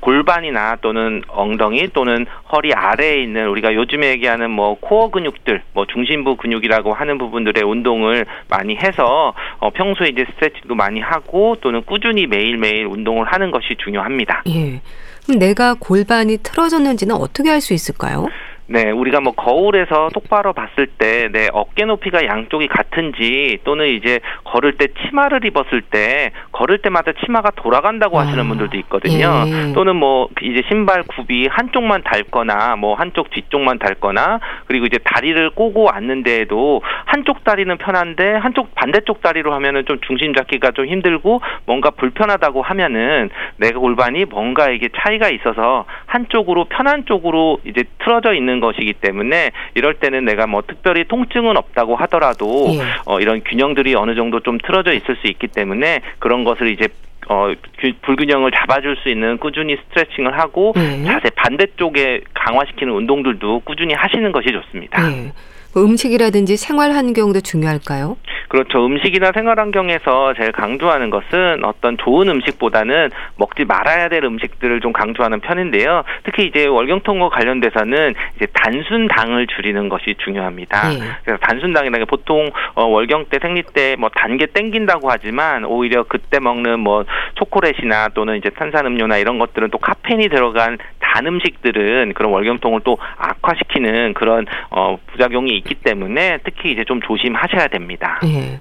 골반이나 0.00 0.76
또는 0.80 1.22
엉덩이 1.28 1.88
또는 1.92 2.26
허리 2.52 2.72
아래에 2.72 3.22
있는 3.22 3.48
우리가 3.48 3.74
요즘에 3.74 4.08
얘기하는 4.08 4.50
뭐 4.50 4.74
코어 4.80 5.10
근육들, 5.10 5.62
뭐 5.72 5.86
중심부 5.86 6.36
근육이라고 6.36 6.92
하는 6.92 7.18
부분들의 7.18 7.62
운동을 7.62 8.26
많이 8.48 8.76
해서 8.76 9.32
어, 9.58 9.70
평소에 9.70 10.08
이제 10.08 10.26
스트레칭도 10.30 10.74
많이 10.74 11.00
하고 11.00 11.56
또는 11.60 11.82
꾸준히 11.84 12.26
매일매일 12.26 12.86
운동을 12.86 13.26
하는 13.32 13.50
것이 13.50 13.76
중요합니다. 13.82 14.42
예. 14.48 14.80
그럼 15.24 15.38
내가 15.38 15.74
골반이 15.78 16.38
틀어졌는지는 16.38 17.14
어떻게 17.14 17.50
알 17.50 17.60
수 17.60 17.74
있을까요? 17.74 18.26
네, 18.66 18.90
우리가 18.90 19.20
뭐 19.20 19.32
거울에서 19.32 20.08
똑바로 20.14 20.52
봤을 20.52 20.86
때 20.86 21.12
내 21.32 21.48
어깨 21.52 21.84
높이가 21.84 22.24
양쪽이 22.24 22.68
같은지 22.68 23.58
또는 23.64 23.88
이제 23.88 24.20
걸을 24.44 24.76
때 24.76 24.88
치마를 24.88 25.44
입었을 25.44 25.82
때 25.82 26.30
걸을 26.52 26.78
때마다 26.78 27.12
치마가 27.24 27.50
돌아간다고 27.50 28.18
아, 28.18 28.22
하시는 28.22 28.46
분들도 28.48 28.76
있거든요. 28.78 29.44
예. 29.46 29.72
또는 29.72 29.96
뭐 29.96 30.28
이제 30.42 30.62
신발 30.68 31.02
굽이 31.02 31.48
한쪽만 31.48 32.02
닳거나 32.02 32.76
뭐 32.76 32.94
한쪽 32.94 33.30
뒤쪽만 33.30 33.78
닳거나 33.78 34.40
그리고 34.66 34.86
이제 34.86 34.98
다리를 34.98 35.50
꼬고 35.50 35.88
앉는데에도 35.90 36.82
한쪽 37.06 37.44
다리는 37.44 37.76
편한데 37.78 38.34
한쪽 38.34 38.74
반대쪽 38.74 39.22
다리로 39.22 39.52
하면은 39.54 39.84
좀 39.86 39.98
중심 40.06 40.34
잡기가 40.34 40.72
좀 40.72 40.86
힘들고 40.86 41.40
뭔가 41.66 41.90
불편하다고 41.90 42.62
하면은 42.62 43.30
내가 43.56 43.78
골반이 43.78 44.26
뭔가 44.26 44.70
이게 44.70 44.88
차이가 44.94 45.30
있어서 45.30 45.86
한쪽으로 46.06 46.66
편한 46.66 47.06
쪽으로 47.06 47.58
이제 47.64 47.84
틀어져 47.98 48.34
있는 48.34 48.51
것이기 48.60 48.94
때문에 48.94 49.50
이럴 49.74 49.94
때는 49.94 50.24
내가 50.24 50.46
뭐 50.46 50.62
특별히 50.66 51.04
통증은 51.04 51.56
없다고 51.56 51.96
하더라도 51.96 52.66
예. 52.74 52.80
어, 53.06 53.20
이런 53.20 53.42
균형들이 53.44 53.94
어느 53.94 54.14
정도 54.14 54.40
좀 54.40 54.58
틀어져 54.58 54.92
있을 54.92 55.16
수 55.16 55.26
있기 55.28 55.48
때문에 55.48 56.00
그런 56.18 56.44
것을 56.44 56.68
이제 56.70 56.88
어, 57.28 57.52
균- 57.78 57.94
불균형을 58.02 58.50
잡아줄 58.50 58.96
수 58.96 59.08
있는 59.08 59.38
꾸준히 59.38 59.76
스트레칭을 59.76 60.38
하고 60.38 60.74
예. 60.76 61.04
자세 61.04 61.30
반대쪽에 61.36 62.22
강화시키는 62.34 62.92
운동들도 62.92 63.60
꾸준히 63.60 63.94
하시는 63.94 64.32
것이 64.32 64.48
좋습니다. 64.52 65.02
예. 65.12 65.32
뭐 65.74 65.84
음식이라든지 65.84 66.56
생활 66.56 66.92
환경도 66.92 67.40
중요할까요? 67.40 68.16
그렇죠. 68.52 68.84
음식이나 68.84 69.32
생활 69.32 69.58
환경에서 69.58 70.34
제일 70.34 70.52
강조하는 70.52 71.08
것은 71.08 71.64
어떤 71.64 71.96
좋은 71.96 72.28
음식보다는 72.28 73.08
먹지 73.36 73.64
말아야 73.64 74.10
될 74.10 74.24
음식들을 74.24 74.82
좀 74.82 74.92
강조하는 74.92 75.40
편인데요. 75.40 76.02
특히 76.24 76.44
이제 76.44 76.66
월경통과 76.66 77.30
관련돼서는 77.30 78.12
이제 78.36 78.46
단순 78.52 79.08
당을 79.08 79.46
줄이는 79.46 79.88
것이 79.88 80.16
중요합니다. 80.22 80.92
예. 80.92 80.98
그래서 81.24 81.38
단순 81.40 81.72
당이라는 81.72 82.00
게 82.00 82.04
보통 82.04 82.50
어, 82.74 82.84
월경 82.84 83.24
때 83.30 83.38
생리 83.40 83.62
때 83.62 83.96
뭐단게 83.98 84.48
땡긴다고 84.52 85.10
하지만 85.10 85.64
오히려 85.64 86.02
그때 86.02 86.38
먹는 86.38 86.80
뭐 86.80 87.06
초콜릿이나 87.36 88.08
또는 88.08 88.36
이제 88.36 88.50
탄산음료나 88.50 89.16
이런 89.16 89.38
것들은 89.38 89.70
또 89.70 89.78
카페인이 89.78 90.28
들어간 90.28 90.76
단 90.98 91.26
음식들은 91.26 92.12
그런 92.14 92.32
월경통을 92.32 92.80
또 92.84 92.98
악화시키는 93.16 94.12
그런 94.12 94.44
어, 94.70 94.98
부작용이 95.06 95.56
있기 95.56 95.76
때문에 95.76 96.40
특히 96.44 96.72
이제 96.72 96.84
좀 96.84 97.00
조심하셔야 97.00 97.68
됩니다. 97.68 98.20
예. 98.42 98.60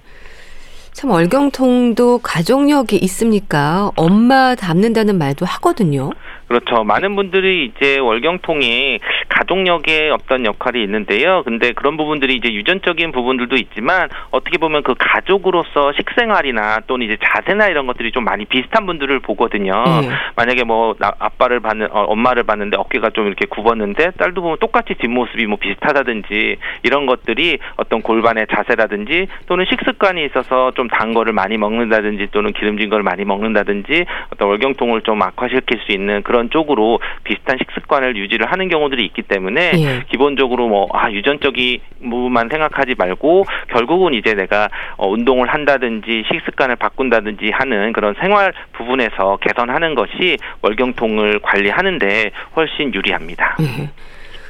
참 0.94 1.10
월경통도 1.10 2.20
가족력이 2.20 2.98
있습니까? 2.98 3.92
엄마 3.96 4.56
닮는다는 4.56 5.18
말도 5.18 5.46
하거든요. 5.46 6.12
그렇죠. 6.52 6.84
많은 6.84 7.16
분들이 7.16 7.66
이제 7.74 7.98
월경통이 8.00 9.00
가족력의 9.30 10.12
어떤 10.12 10.46
역할이 10.46 10.84
있는데요. 10.84 11.44
근데 11.44 11.72
그런 11.72 11.96
부분들이 11.96 12.36
이제 12.36 12.52
유전적인 12.54 13.14
부분들도 13.14 13.56
있지만 13.56 14.10
어떻게 14.32 14.58
보면 14.58 14.84
그 14.84 14.94
가족으로서 15.00 15.94
식생활이나 15.94 16.82
또는 16.88 17.06
이제 17.06 17.18
자세나 17.24 17.68
이런 17.68 17.88
것들이 17.88 18.12
좀 18.12 18.26
많이 18.26 18.44
비슷한 18.46 18.86
분들을 18.86 19.20
보거든요. 19.20 19.84
예. 20.04 20.10
만약에 20.36 20.66
뭐 20.66 20.94
나- 21.00 21.14
아빠를 21.20 21.62
봤는 21.62 21.88
어, 21.92 22.04
엄마를 22.04 22.44
봤는데 22.44 22.76
어깨가 22.78 23.12
좀 23.12 23.28
이렇게 23.28 23.46
굽었는데 23.46 24.12
딸도 24.18 24.42
보면 24.42 24.58
똑같이 24.60 24.94
뒷모습이 24.96 25.46
뭐 25.46 25.58
비슷하다든지 25.58 26.58
이런 26.84 27.06
것들이 27.06 27.60
어떤 27.78 28.02
골반의 28.02 28.48
자세라든지 28.52 29.28
또는 29.48 29.66
식습관이 29.70 30.26
있어서 30.26 30.72
좀 30.76 30.92
단 30.92 31.14
거를 31.14 31.32
많이 31.32 31.58
먹는다든지 31.58 32.28
또는 32.32 32.52
기름진 32.52 32.90
걸 32.90 33.02
많이 33.02 33.24
먹는다든지 33.24 34.06
어떤 34.34 34.50
월경통을 34.50 35.02
좀 35.04 35.22
악화시킬 35.22 35.80
수 35.86 35.94
있는 35.94 36.22
그런 36.24 36.41
쪽으로 36.50 37.00
비슷한 37.24 37.58
식습관을 37.58 38.16
유지를 38.16 38.52
하는 38.52 38.70
경우들이 38.70 39.06
있기 39.06 39.24
때문에 39.24 39.72
예. 39.76 40.04
기본적으로 40.10 40.68
뭐 40.68 40.82
아 40.94 41.12
유전적인 41.12 41.80
부분만 42.02 42.50
생각하지 42.50 42.96
말고 42.98 43.46
결국은 43.70 44.14
이제 44.14 44.34
내가 44.34 44.70
어, 44.98 45.08
운동을 45.10 45.48
한다든지 45.48 46.24
식습관을 46.32 46.76
바꾼다든지 46.76 47.52
하는 47.52 47.94
그런 47.94 48.16
생활 48.20 48.54
부분에서 48.74 49.38
개선하는 49.42 49.96
것이 49.96 50.38
월경통을 50.62 51.40
관리하는데 51.40 52.32
훨씬 52.56 52.94
유리합니다. 52.94 53.58
예. 53.62 53.90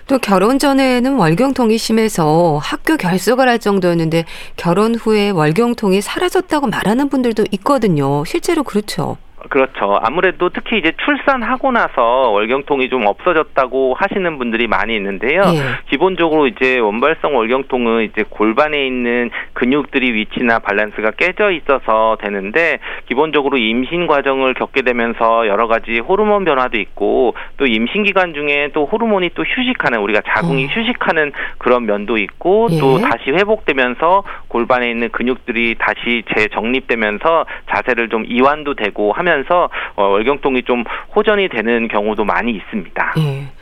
또 0.07 0.17
결혼 0.17 0.59
전에는 0.59 1.15
월경통이 1.15 1.77
심해서 1.77 2.59
학교 2.61 2.97
결석을 2.97 3.47
할 3.47 3.59
정도였는데 3.59 4.25
결혼 4.57 4.95
후에 4.95 5.29
월경통이 5.29 6.01
사라졌다고 6.01 6.67
말하는 6.67 7.07
분들도 7.07 7.45
있거든요. 7.51 8.25
실제로 8.25 8.63
그렇죠. 8.63 9.17
그렇죠. 9.49 9.99
아무래도 10.01 10.49
특히 10.49 10.77
이제 10.77 10.91
출산하고 11.03 11.71
나서 11.71 12.29
월경통이 12.31 12.89
좀 12.89 13.05
없어졌다고 13.05 13.95
하시는 13.97 14.37
분들이 14.37 14.67
많이 14.67 14.95
있는데요. 14.95 15.41
예. 15.41 15.59
기본적으로 15.89 16.47
이제 16.47 16.77
원발성 16.79 17.35
월경통은 17.35 18.03
이제 18.03 18.23
골반에 18.29 18.85
있는 18.85 19.31
근육들이 19.53 20.13
위치나 20.13 20.59
밸런스가 20.59 21.11
깨져 21.11 21.51
있어서 21.51 22.17
되는데 22.21 22.79
기본적으로 23.07 23.57
임신 23.57 24.07
과정을 24.07 24.53
겪게 24.53 24.83
되면서 24.83 25.47
여러 25.47 25.67
가지 25.67 25.99
호르몬 25.99 26.45
변화도 26.45 26.79
있고 26.79 27.33
또 27.57 27.65
임신 27.65 28.03
기간 28.03 28.33
중에 28.33 28.69
또 28.73 28.85
호르몬이 28.85 29.31
또 29.33 29.43
휴식하는 29.43 29.99
우리가 29.99 30.21
자궁이 30.27 30.65
음. 30.65 30.69
휴식하는 30.69 31.31
그런 31.57 31.85
면도 31.85 32.17
있고 32.17 32.67
예. 32.71 32.79
또 32.79 32.99
다시 32.99 33.31
회복되면서 33.31 34.23
골반에 34.47 34.89
있는 34.89 35.09
근육들이 35.09 35.75
다시 35.79 36.23
재정립되면서 36.35 37.45
자세를 37.69 38.09
좀 38.09 38.25
이완도 38.27 38.75
되고 38.75 39.11
하면 39.13 39.30
서 39.47 39.69
어, 39.95 40.03
월경통이 40.03 40.63
좀 40.63 40.83
호전이 41.15 41.49
되는 41.49 41.87
경우도 41.87 42.23
많이 42.25 42.51
있습니다. 42.51 43.13
예. 43.17 43.60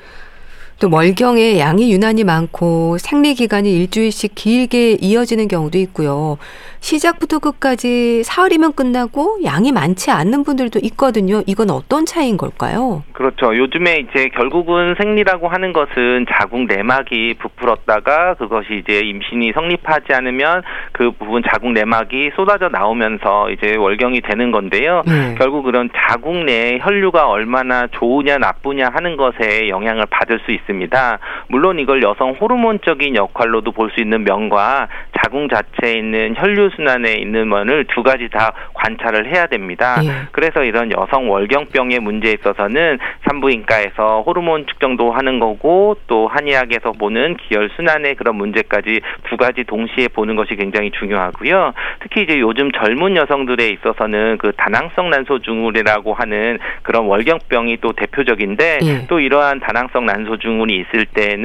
또 0.80 0.90
월경에 0.90 1.60
양이 1.60 1.92
유난히 1.92 2.24
많고 2.24 2.98
생리 3.00 3.34
기간이 3.34 3.70
일주일씩 3.82 4.34
길게 4.34 4.98
이어지는 5.02 5.50
경우도 5.50 5.78
있고요. 5.80 6.38
시작부터 6.80 7.40
끝까지 7.40 8.24
사흘이면 8.24 8.74
끝나고 8.74 9.40
양이 9.44 9.74
많지 9.74 10.10
않는 10.12 10.46
분들도 10.46 10.80
있거든요. 10.84 11.42
이건 11.46 11.70
어떤 11.70 12.06
차이인 12.06 12.38
걸까요? 12.38 13.04
그렇죠. 13.12 13.56
요즘에 13.58 13.98
이제 13.98 14.30
결국은 14.30 14.96
생리라고 14.98 15.50
하는 15.50 15.74
것은 15.74 16.26
자궁 16.32 16.68
내막이 16.68 17.36
부풀었다가 17.40 18.36
그것이 18.36 18.82
이제 18.82 19.00
임신이 19.00 19.52
성립하지 19.54 20.14
않으면 20.14 20.64
그 20.94 21.12
부분 21.12 21.44
자궁 21.52 21.74
내막이 21.74 22.32
쏟아져 22.38 22.70
나오면서 22.70 23.52
이제 23.52 23.76
월경이 23.76 24.22
되는 24.22 24.52
건데요. 24.52 25.04
네. 25.06 25.36
결국 25.38 25.64
그런 25.64 25.90
자궁 25.94 26.46
내 26.46 26.80
혈류가 26.82 27.28
얼마나 27.28 27.88
좋으냐 27.88 28.38
나쁘냐 28.38 28.90
하는 28.94 29.18
것에 29.18 29.68
영향을 29.68 30.06
받을 30.10 30.40
수 30.46 30.54
있습니다. 30.70 31.20
물론 31.50 31.80
이걸 31.80 32.02
여성 32.04 32.32
호르몬적인 32.32 33.16
역할로도 33.16 33.72
볼 33.74 33.90
수 33.90 34.02
있는 34.02 34.24
면과 34.24 34.88
자궁 35.18 35.50
자체에 35.50 35.98
있는 35.98 36.36
혈류 36.38 36.70
순환에 36.76 37.16
있는 37.16 37.50
면을 37.50 37.86
두 37.86 38.04
가지 38.04 38.30
다 38.30 38.54
관찰을 38.76 39.34
해야 39.34 39.48
됩니다. 39.48 39.98
예. 40.04 40.28
그래서 40.32 40.64
이런 40.64 40.92
여성 40.92 41.30
월경병의 41.30 42.00
문제에 42.00 42.34
있어서는 42.34 43.00
산부인과에서 43.28 44.22
호르몬 44.22 44.68
측정도 44.68 45.12
하는 45.12 45.40
거고 45.40 45.98
또 46.06 46.28
한의학에서 46.28 46.92
보는 46.94 47.38
기혈 47.38 47.72
순환의 47.76 48.16
그런 48.16 48.36
문제까지 48.36 49.02
두 49.28 49.38
가지 49.38 49.64
동시에 49.64 50.08
보는 50.10 50.36
것이 50.36 50.56
굉장히 50.56 50.92
중요하고요. 50.92 51.74
특히 52.02 52.24
이제 52.24 52.40
요즘 52.40 52.72
젊은 52.72 53.16
여성들에 53.16 53.70
있어서는 53.70 54.38
그 54.38 54.52
다낭성 54.56 55.10
난소증후군이라고 55.10 56.14
하는 56.14 56.60
그런 56.84 57.06
월경병이 57.06 57.78
또 57.82 57.94
대표적인데 57.94 58.80
예. 58.84 59.08
또 59.08 59.20
이러한 59.20 59.60
다낭성 59.62 60.06
난소증후군이 60.06 60.76
있을 60.78 61.06
때는 61.06 61.39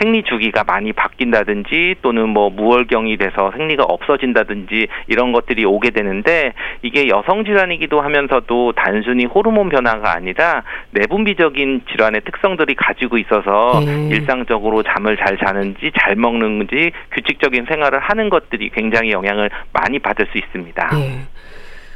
생리 0.00 0.22
주기가 0.22 0.64
많이 0.64 0.92
바뀐다든지 0.92 1.96
또는 2.02 2.28
뭐 2.28 2.50
무월경이 2.50 3.16
돼서 3.16 3.52
생리가 3.56 3.84
없어진다든지 3.84 4.86
이런 5.08 5.32
것들이 5.32 5.64
오게 5.64 5.90
되는데 5.90 6.52
이게 6.82 7.08
여성 7.08 7.44
질환이기도 7.44 8.00
하면서도 8.00 8.72
단순히 8.72 9.24
호르몬 9.24 9.68
변화가 9.68 10.14
아니라 10.14 10.62
내분비적인 10.92 11.82
질환의 11.90 12.22
특성들이 12.22 12.74
가지고 12.74 13.18
있어서 13.18 13.82
예. 13.86 14.08
일상적으로 14.14 14.82
잠을 14.82 15.16
잘 15.16 15.38
자는지 15.38 15.92
잘 15.98 16.16
먹는지 16.16 16.92
규칙적인 17.12 17.66
생활을 17.68 17.98
하는 17.98 18.28
것들이 18.28 18.70
굉장히 18.70 19.10
영향을 19.10 19.50
많이 19.72 19.98
받을 19.98 20.26
수 20.32 20.38
있습니다. 20.38 20.90
예. 20.94 21.39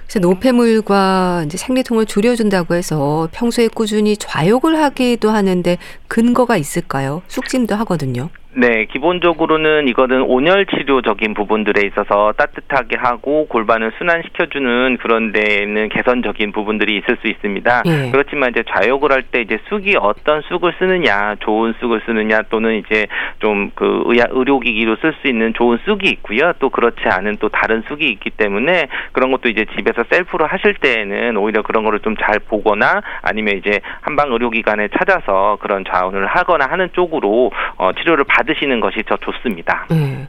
그래서 0.07 0.21
노폐물과 0.21 1.45
이제 1.47 1.57
생리통을 1.57 2.07
줄여준다고 2.07 2.75
해서 2.75 3.29
평소에 3.33 3.69
꾸준히 3.69 4.17
좌욕을 4.17 4.81
하기도 4.81 5.31
하는데 5.31 5.79
근거가 6.09 6.57
있을까요? 6.57 7.23
쑥짐도 7.29 7.75
하거든요. 7.77 8.31
네, 8.57 8.85
기본적으로는 8.85 9.89
이거는 9.89 10.23
온열 10.23 10.67
치료적인 10.67 11.35
부분들에 11.35 11.83
있어서 11.89 12.33
따뜻하게 12.37 12.97
하고 12.97 13.47
골반을 13.49 13.93
순환시켜주는 13.99 14.99
그런 14.99 15.33
데에는 15.33 15.89
개선적인 15.89 16.53
부분들이 16.53 16.99
있을 16.99 17.17
수 17.21 17.27
있습니다. 17.27 17.83
예. 17.87 18.11
그렇지만 18.13 18.51
이제 18.51 18.63
좌욕을 18.63 19.11
할 19.11 19.25
때 19.25 19.41
이제 19.41 19.59
쑥이 19.69 19.97
어떤 19.99 20.43
쑥을 20.43 20.75
쓰느냐, 20.79 21.37
좋은 21.41 21.75
쑥을 21.81 22.03
쓰느냐 22.07 22.43
또는 22.51 22.77
이제 22.77 23.07
좀 23.41 23.73
그 23.75 24.03
의료기기로 24.07 24.97
쓸 24.97 25.15
수 25.21 25.27
있는 25.29 25.53
좋은 25.55 25.79
쑥이 25.85 26.09
있고요. 26.11 26.53
또 26.59 26.69
그렇지 26.69 27.01
않은 27.07 27.39
또 27.41 27.49
다른 27.49 27.83
쑥이 27.89 28.05
있기 28.13 28.31
때문에 28.31 28.87
그런 29.13 29.33
것도 29.33 29.49
이제 29.49 29.65
집에서 29.75 30.05
셀프로 30.11 30.47
하실 30.47 30.75
때에는 30.75 31.37
오히려 31.39 31.63
그런 31.63 31.83
거를 31.85 31.99
좀 32.01 32.15
잘 32.21 32.39
보거나 32.39 33.01
아니면 33.23 33.57
이제 33.57 33.81
한방 34.03 34.31
의료기관에 34.33 34.89
찾아서 34.97 35.59
그런 35.61 35.85
좌원을 35.85 36.27
하거나 36.27 36.67
하는 36.67 36.89
쪽으로 36.93 37.51
어, 37.79 37.93
치료를 37.93 38.25
받 38.29 38.44
으시는 38.49 38.81
것이 38.81 39.03
더 39.07 39.17
좋습니다. 39.17 39.87
예. 39.93 40.29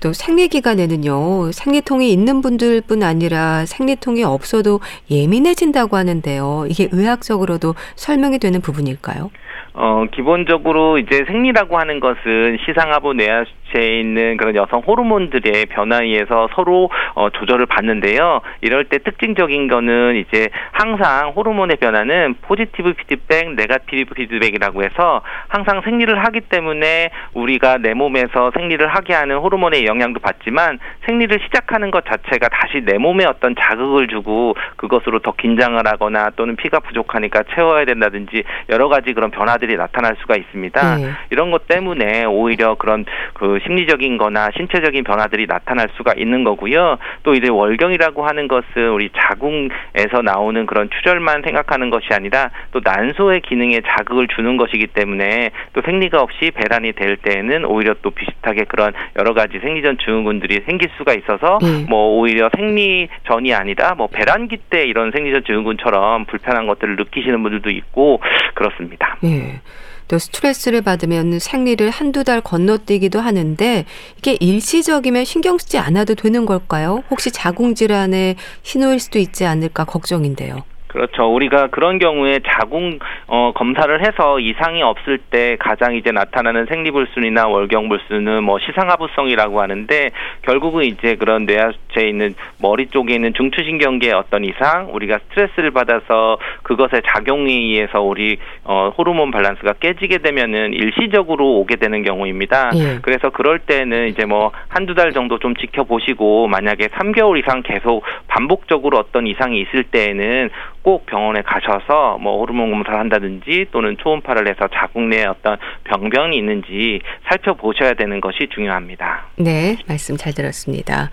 또 0.00 0.12
생리 0.12 0.48
기간에는요, 0.48 1.52
생리통이 1.52 2.12
있는 2.12 2.42
분들뿐 2.42 3.02
아니라 3.02 3.64
생리통이 3.64 4.22
없어도 4.22 4.80
예민해진다고 5.10 5.96
하는데요. 5.96 6.66
이게 6.68 6.88
의학적으로도 6.92 7.74
설명이 7.94 8.38
되는 8.38 8.60
부분일까요? 8.60 9.30
어, 9.72 10.04
기본적으로 10.14 10.98
이제 10.98 11.24
생리라고 11.26 11.78
하는 11.78 12.00
것은 12.00 12.58
시상하부 12.66 13.14
뇌하수체에 13.14 14.00
있는 14.00 14.36
그런 14.36 14.54
여성 14.54 14.80
호르몬들의 14.80 15.66
변화에 15.66 16.04
의해서 16.04 16.48
서로 16.54 16.90
어, 17.14 17.30
조절을 17.30 17.66
받는데요. 17.66 18.40
이럴 18.60 18.84
때 18.84 18.98
특징적인 18.98 19.68
거는 19.68 20.16
이제 20.16 20.48
항상 20.72 21.30
호르몬의 21.30 21.76
변화는 21.76 22.36
positive 22.42 22.94
feedback, 22.94 23.54
negative 23.54 24.14
feedback이라고 24.14 24.84
해서 24.84 25.22
항상 25.48 25.82
생리를 25.82 26.16
하기 26.24 26.42
때문에 26.42 27.10
우리가 27.34 27.78
내 27.78 27.94
몸에서 27.94 28.52
생리를 28.54 28.86
하게 28.86 29.14
하는 29.14 29.36
호르몬의 29.36 29.86
영향도 29.86 30.20
받지만 30.20 30.78
생리를 31.06 31.38
시작하는 31.44 31.90
것 31.90 32.04
자체가 32.04 32.48
다시 32.48 32.82
내 32.84 32.98
몸에 32.98 33.24
어떤 33.24 33.54
자극을 33.58 34.08
주고 34.08 34.54
그것으로 34.76 35.18
더 35.20 35.32
긴장을 35.32 35.80
하거나 35.84 36.30
또는 36.36 36.56
피가 36.56 36.80
부족하니까 36.80 37.42
채워야 37.54 37.84
된다든지 37.84 38.44
여러 38.68 38.88
가지 38.88 39.12
그런 39.12 39.30
변화들이 39.30 39.76
나타날 39.76 40.16
수가 40.20 40.36
있습니다. 40.36 40.96
네. 40.96 41.10
이런 41.30 41.50
것 41.50 41.66
때문에 41.66 42.24
오히려 42.24 42.74
그런 42.76 43.04
그 43.34 43.58
심리적인 43.64 44.18
거나 44.18 44.50
신체적인 44.56 45.04
변화들이 45.04 45.46
나타날 45.46 45.88
수가 45.96 46.14
있는 46.16 46.44
거고요. 46.44 46.98
또 47.22 47.34
이제 47.34 47.48
월경이라고 47.48 48.26
하는 48.26 48.48
것은 48.48 48.90
우리 48.90 49.10
자궁에서 49.10 50.22
나오는 50.22 50.66
그런 50.66 50.88
출혈만 50.90 51.42
생각하는 51.42 51.90
것이 51.90 52.08
아니라 52.12 52.50
또 52.72 52.80
난소의 52.82 53.40
기능에 53.42 53.80
자극을 53.86 54.28
주는 54.28 54.56
것이기 54.56 54.88
때문에 54.88 55.50
또 55.72 55.82
생리가 55.82 56.20
없이 56.20 56.50
배란이 56.50 56.92
될 56.92 57.16
때에는 57.16 57.64
오히려 57.64 57.94
또 58.02 58.10
비슷하게 58.10 58.64
그런 58.64 58.92
여러 59.18 59.34
가지 59.34 59.58
생리전 59.58 59.98
증후군들이 59.98 60.62
생길 60.66 60.90
수가 60.96 61.14
있어서 61.14 61.58
네. 61.62 61.86
뭐 61.88 62.18
오히려 62.18 62.50
생리 62.56 63.08
전이 63.26 63.54
아니라 63.54 63.94
뭐 63.94 64.06
배란기 64.06 64.58
때 64.70 64.84
이런 64.84 65.10
생리전 65.10 65.44
증후군처럼 65.44 66.26
불편한 66.26 66.66
것들을 66.66 66.96
느끼시는 66.96 67.42
분들도 67.42 67.70
있고 67.70 68.20
그렇습니다. 68.54 69.16
예. 69.24 69.60
또 70.08 70.18
스트레스를 70.18 70.82
받으면 70.82 71.38
생리를 71.38 71.88
한두 71.90 72.24
달 72.24 72.40
건너뛰기도 72.40 73.20
하는데 73.20 73.84
이게 74.18 74.36
일시적이면 74.40 75.24
신경 75.24 75.58
쓰지 75.58 75.78
않아도 75.78 76.14
되는 76.14 76.46
걸까요? 76.46 77.02
혹시 77.10 77.30
자궁 77.30 77.74
질환의 77.74 78.36
신호일 78.62 79.00
수도 79.00 79.18
있지 79.18 79.44
않을까 79.44 79.84
걱정인데요. 79.84 80.64
그렇죠. 80.94 81.24
우리가 81.34 81.66
그런 81.66 81.98
경우에 81.98 82.38
자궁 82.46 83.00
어, 83.26 83.50
검사를 83.52 84.00
해서 84.00 84.38
이상이 84.38 84.80
없을 84.80 85.18
때 85.18 85.56
가장 85.58 85.96
이제 85.96 86.12
나타나는 86.12 86.66
생리불순이나 86.66 87.48
월경불순은 87.48 88.44
뭐 88.44 88.60
시상하부성이라고 88.60 89.60
하는데 89.60 90.10
결국은 90.42 90.84
이제 90.84 91.16
그런 91.16 91.46
뇌하체에 91.46 92.08
있는 92.08 92.34
머리 92.62 92.86
쪽에 92.86 93.12
있는 93.12 93.34
중추신경계의 93.34 94.12
어떤 94.12 94.44
이상, 94.44 94.90
우리가 94.92 95.18
스트레스를 95.30 95.72
받아서 95.72 96.38
그것의 96.62 97.02
작용에 97.04 97.52
의해서 97.52 98.00
우리 98.00 98.38
어, 98.62 98.92
호르몬 98.96 99.32
밸런스가 99.32 99.72
깨지게 99.80 100.18
되면은 100.18 100.74
일시적으로 100.74 101.58
오게 101.58 101.74
되는 101.74 102.04
경우입니다. 102.04 102.70
예. 102.76 102.98
그래서 103.02 103.30
그럴 103.30 103.58
때는 103.58 104.06
이제 104.10 104.26
뭐 104.26 104.52
한두 104.68 104.94
달 104.94 105.12
정도 105.12 105.40
좀 105.40 105.56
지켜보시고 105.56 106.46
만약에 106.46 106.86
3개월 106.86 107.36
이상 107.40 107.62
계속 107.62 108.04
반복적으로 108.28 108.98
어떤 108.98 109.26
이상이 109.26 109.60
있을 109.60 109.82
때에는 109.82 110.50
꼭 110.84 111.06
병원에 111.06 111.40
가셔서 111.40 112.18
뭐 112.18 112.38
호르몬 112.40 112.70
검사를 112.70 112.96
한다든지 112.98 113.66
또는 113.72 113.96
초음파를 113.98 114.46
해서 114.48 114.68
자궁 114.72 115.08
내에 115.08 115.24
어떤 115.24 115.56
병변이 115.84 116.36
있는지 116.36 117.00
살펴보셔야 117.26 117.94
되는 117.94 118.20
것이 118.20 118.46
중요합니다. 118.54 119.28
네, 119.36 119.78
말씀 119.88 120.18
잘 120.18 120.34
들었습니다. 120.34 121.10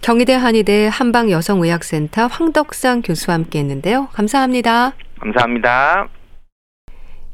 경희대 0.00 0.32
한의대 0.32 0.88
한방여성의학센터 0.90 2.28
황덕상 2.28 3.02
교수와 3.02 3.34
함께 3.34 3.58
했는데요. 3.58 4.08
감사합니다. 4.12 4.92
감사합니다. 5.20 6.08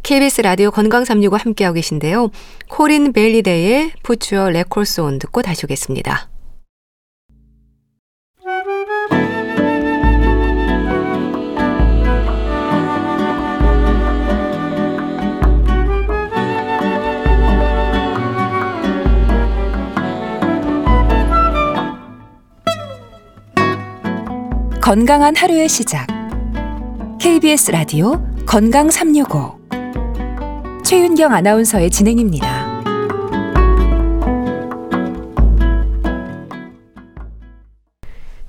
KBS 0.02 0.40
라디오 0.40 0.72
건강 0.72 1.04
365 1.04 1.36
함께하고 1.36 1.74
계신데요. 1.74 2.30
코린 2.68 3.12
Your 4.32 4.50
Records 4.50 5.00
On 5.00 5.20
듣고 5.20 5.42
다시 5.42 5.66
오겠습니다. 5.66 6.35
건강한 24.86 25.34
하루의 25.34 25.68
시작. 25.68 26.06
KBS 27.20 27.72
라디오 27.72 28.24
건강 28.46 28.88
365. 28.88 29.58
최윤경 30.84 31.32
아나운서의 31.32 31.90
진행입니다. 31.90 32.82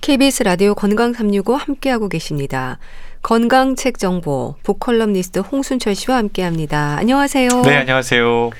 KBS 0.01 0.43
라디오 0.43 0.75
건강 0.75 1.11
365 1.11 1.55
함께하고 1.55 2.07
계십니다. 2.07 2.77
건강 3.23 3.75
책 3.75 3.97
정보 3.97 4.53
북컬럼니스트 4.61 5.39
홍순철 5.39 5.95
씨와 5.95 6.17
함께합니다. 6.17 6.97
안녕하세요. 6.99 7.49
네, 7.63 7.77
안녕하세요. 7.77 8.51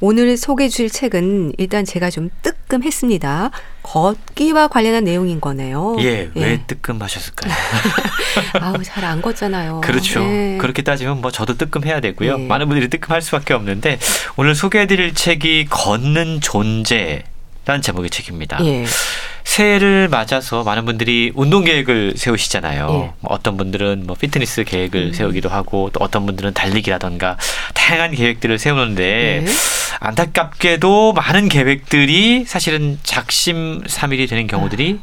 오늘 0.00 0.36
소개해 0.36 0.68
주실 0.68 0.90
책은 0.90 1.54
일단 1.56 1.84
제가 1.86 2.10
좀 2.10 2.28
뜨끔했습니다. 2.42 3.50
걷기와 3.82 4.68
관련한 4.68 5.04
내용인 5.04 5.40
거네요. 5.40 5.96
예, 6.00 6.30
왜 6.34 6.60
뜨끔하셨을까요? 6.66 7.52
아우, 8.60 8.82
잘 8.82 9.04
안 9.04 9.22
걷잖아요. 9.22 9.80
그렇죠. 9.82 10.20
네. 10.20 10.58
그렇게 10.60 10.82
따지면 10.82 11.20
뭐 11.20 11.30
저도 11.30 11.56
뜨끔해야 11.56 12.00
되고요. 12.00 12.38
네. 12.38 12.46
많은 12.46 12.66
분들이 12.68 12.90
뜨끔할 12.90 13.22
수밖에 13.22 13.54
없는데 13.54 13.98
오늘 14.36 14.54
소개해 14.54 14.86
드릴 14.86 15.14
책이 15.14 15.66
걷는 15.70 16.40
존재 16.42 17.22
라는 17.66 17.82
제목의 17.82 18.10
책입니다. 18.10 18.64
예. 18.64 18.86
새해를 19.42 20.08
맞아서 20.08 20.62
많은 20.62 20.84
분들이 20.84 21.32
운동 21.34 21.64
계획을 21.64 22.14
세우시잖아요. 22.16 22.88
예. 22.88 23.12
뭐 23.20 23.32
어떤 23.32 23.56
분들은 23.56 24.04
뭐 24.06 24.14
피트니스 24.14 24.62
계획을 24.64 25.06
음. 25.06 25.12
세우기도 25.12 25.48
하고 25.48 25.90
또 25.92 25.98
어떤 26.02 26.26
분들은 26.26 26.54
달리기라던가 26.54 27.36
다양한 27.74 28.12
계획들을 28.12 28.58
세우는데 28.58 29.42
네. 29.44 29.52
안타깝게도 29.98 31.12
많은 31.14 31.48
계획들이 31.48 32.44
사실은 32.44 33.00
작심삼일이 33.02 34.28
되는 34.28 34.46
경우들이 34.46 35.00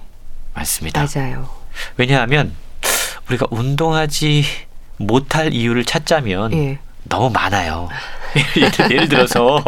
많습니다. 0.54 1.06
맞아요. 1.14 1.50
왜냐하면 1.98 2.54
우리가 3.28 3.48
운동하지 3.50 4.46
못할 4.98 5.54
이유를 5.54 5.84
찾자면 5.84 6.54
예. 6.54 6.80
너무 7.10 7.30
많아요. 7.30 7.90
예를, 8.36 8.72
예를 8.92 9.10
들어서 9.10 9.64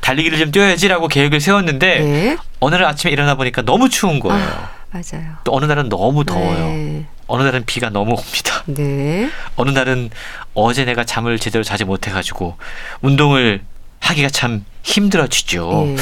달리기를 0.00 0.38
좀 0.38 0.50
뛰어야지라고 0.50 1.08
계획을 1.08 1.40
세웠는데 1.40 2.00
네. 2.00 2.36
어느 2.60 2.74
날 2.74 2.84
아침에 2.84 3.12
일어나 3.12 3.34
보니까 3.34 3.62
너무 3.62 3.88
추운 3.88 4.20
거예요. 4.20 4.44
아, 4.44 4.70
맞아요. 4.90 5.36
또 5.44 5.54
어느 5.54 5.64
날은 5.66 5.88
너무 5.88 6.24
더워요. 6.24 6.66
네. 6.66 7.06
어느 7.26 7.42
날은 7.42 7.64
비가 7.64 7.90
너무 7.90 8.12
옵니다. 8.12 8.62
네. 8.66 9.30
어느 9.56 9.70
날은 9.70 10.10
어제 10.54 10.84
내가 10.84 11.04
잠을 11.04 11.38
제대로 11.38 11.62
자지 11.62 11.84
못해가지고 11.84 12.56
운동을 13.02 13.62
하기가 14.00 14.30
참 14.30 14.64
힘들어지죠. 14.82 15.84
예. 15.88 15.96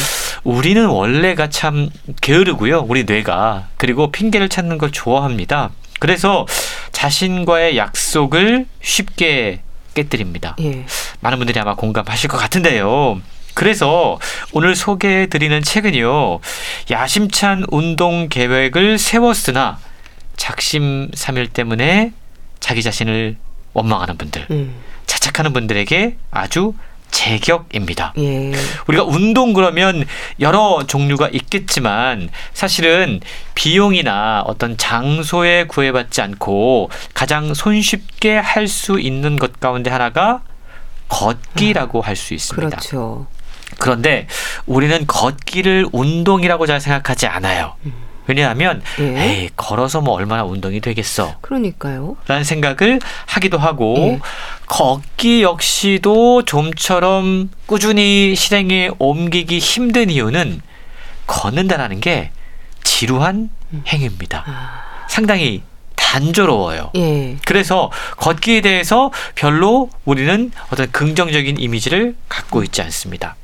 우리는 0.44 0.86
원래가 0.86 1.48
참 1.50 1.90
게으르고요. 2.22 2.86
우리 2.88 3.04
뇌가 3.04 3.68
그리고 3.76 4.10
핑계를 4.12 4.48
찾는 4.48 4.78
걸 4.78 4.92
좋아합니다. 4.92 5.70
그래서 5.98 6.46
자신과의 6.92 7.76
약속을 7.76 8.66
쉽게 8.80 9.60
깨뜨립니다. 10.02 10.56
예. 10.60 10.84
많은 11.20 11.38
분들이 11.38 11.58
아마 11.58 11.74
공감하실 11.74 12.28
것 12.28 12.36
같은데요. 12.36 13.20
그래서 13.54 14.18
오늘 14.52 14.76
소개해 14.76 15.26
드리는 15.26 15.60
책은요. 15.60 16.38
야심찬 16.90 17.64
운동 17.70 18.28
계획을 18.28 18.98
세웠으나 18.98 19.78
작심삼일 20.36 21.48
때문에 21.48 22.12
자기 22.60 22.82
자신을 22.82 23.36
원망하는 23.72 24.16
분들, 24.16 24.46
음. 24.50 24.74
자책하는 25.06 25.52
분들에게 25.52 26.16
아주 26.30 26.74
제격입니다. 27.10 28.12
예. 28.18 28.52
우리가 28.86 29.04
운동 29.04 29.52
그러면 29.52 30.04
여러 30.40 30.84
종류가 30.86 31.28
있겠지만 31.32 32.28
사실은 32.52 33.20
비용이나 33.54 34.42
어떤 34.46 34.76
장소에 34.76 35.64
구애받지 35.64 36.20
않고 36.22 36.90
가장 37.14 37.54
손쉽게 37.54 38.36
할 38.36 38.68
수 38.68 39.00
있는 39.00 39.38
것 39.38 39.58
가운데 39.60 39.90
하나가 39.90 40.42
걷기라고 41.08 42.02
할수 42.02 42.34
있습니다. 42.34 42.68
그렇죠. 42.68 43.26
그런데 43.78 44.26
우리는 44.66 45.06
걷기를 45.06 45.86
운동이라고 45.92 46.66
잘 46.66 46.80
생각하지 46.80 47.26
않아요. 47.26 47.74
왜냐하면 48.28 48.82
예. 49.00 49.04
에이 49.04 49.50
걸어서 49.56 50.00
뭐 50.00 50.14
얼마나 50.14 50.44
운동이 50.44 50.80
되겠어. 50.80 51.36
그러니까요. 51.40 52.16
라는 52.28 52.44
생각을 52.44 53.00
하기도 53.26 53.58
하고 53.58 53.96
예. 53.98 54.20
걷기 54.66 55.42
역시도 55.42 56.44
좀처럼 56.44 57.50
꾸준히 57.66 58.34
실행에 58.36 58.90
옮기기 58.98 59.58
힘든 59.58 60.10
이유는 60.10 60.60
걷는다라는 61.26 62.00
게 62.00 62.30
지루한 62.84 63.50
행위입니다. 63.86 64.44
아. 64.46 65.06
상당히 65.08 65.62
단조로워요. 65.96 66.90
예. 66.96 67.36
그래서 67.46 67.90
걷기에 68.18 68.60
대해서 68.60 69.10
별로 69.34 69.90
우리는 70.04 70.52
어떤 70.70 70.90
긍정적인 70.90 71.58
이미지를 71.58 72.14
갖고 72.28 72.62
있지 72.62 72.82
않습니다. 72.82 73.36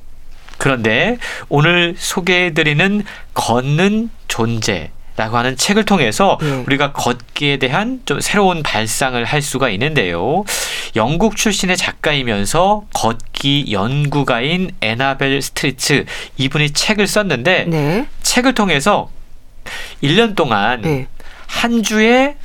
그런데 0.59 1.19
오늘 1.49 1.95
소개해드리는 1.97 3.05
걷는 3.35 4.11
존재 4.29 4.91
라고 5.17 5.37
하는 5.37 5.57
책을 5.57 5.85
통해서 5.85 6.39
예. 6.43 6.51
우리가 6.67 6.93
걷기에 6.93 7.59
대한 7.59 8.01
좀 8.05 8.21
새로운 8.21 8.65
발상을 8.65 9.25
할 9.25 9.43
수가 9.43 9.69
있는데요. 9.71 10.45
영국 10.97 11.37
출신의 11.37 11.77
작가이면서 11.77 12.85
걷기 12.93 13.67
연구가인 13.71 14.73
에나벨 14.81 15.41
스트리츠 15.41 16.07
이분이 16.37 16.71
책을 16.71 17.07
썼는데 17.07 17.67
네. 17.69 18.09
책을 18.23 18.55
통해서 18.55 19.09
1년 20.03 20.35
동안 20.35 20.85
예. 20.85 21.07
한 21.47 21.85
주에 21.85 22.37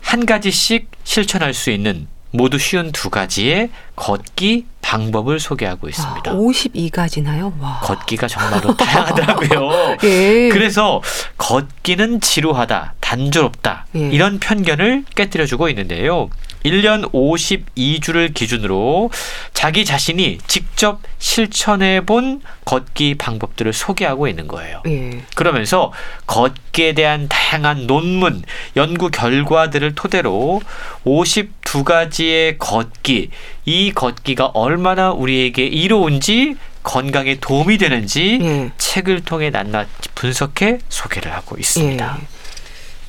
한 0.00 0.26
가지씩 0.26 0.90
실천할 1.04 1.54
수 1.54 1.70
있는 1.70 2.08
모두 2.36 2.58
쉬운 2.58 2.92
두 2.92 3.10
가지의 3.10 3.70
걷기 3.96 4.66
방법을 4.82 5.40
소개하고 5.40 5.88
있습니다. 5.88 6.30
아, 6.30 6.34
52가지나요? 6.34 7.52
와. 7.60 7.80
걷기가 7.82 8.28
정말로 8.28 8.76
다양하더라고요. 8.76 9.96
예. 10.04 10.48
그래서 10.50 11.02
걷기는 11.38 12.20
지루하다, 12.20 12.94
단조롭다 13.00 13.86
예. 13.96 14.10
이런 14.10 14.38
편견을 14.38 15.04
깨뜨려주고 15.14 15.68
있는데요. 15.70 16.28
1년 16.66 17.12
52주를 17.12 18.34
기준으로 18.34 19.10
자기 19.54 19.84
자신이 19.84 20.38
직접 20.46 21.00
실천해 21.18 22.00
본 22.00 22.42
걷기 22.64 23.14
방법들을 23.14 23.72
소개하고 23.72 24.28
있는 24.28 24.48
거예요. 24.48 24.82
예. 24.86 25.22
그러면서 25.34 25.92
걷기에 26.26 26.94
대한 26.94 27.28
다양한 27.28 27.86
논문, 27.86 28.42
연구 28.76 29.10
결과들을 29.10 29.94
토대로 29.94 30.60
52가지의 31.04 32.56
걷기, 32.58 33.30
이 33.64 33.92
걷기가 33.92 34.46
얼마나 34.46 35.10
우리에게 35.12 35.64
이로운지 35.64 36.56
건강에 36.82 37.36
도움이 37.40 37.78
되는지 37.78 38.38
예. 38.42 38.70
책을 38.78 39.24
통해 39.24 39.50
낱낱이 39.50 39.88
분석해 40.14 40.78
소개를 40.88 41.32
하고 41.32 41.56
있습니다. 41.58 42.18
예. 42.20 42.26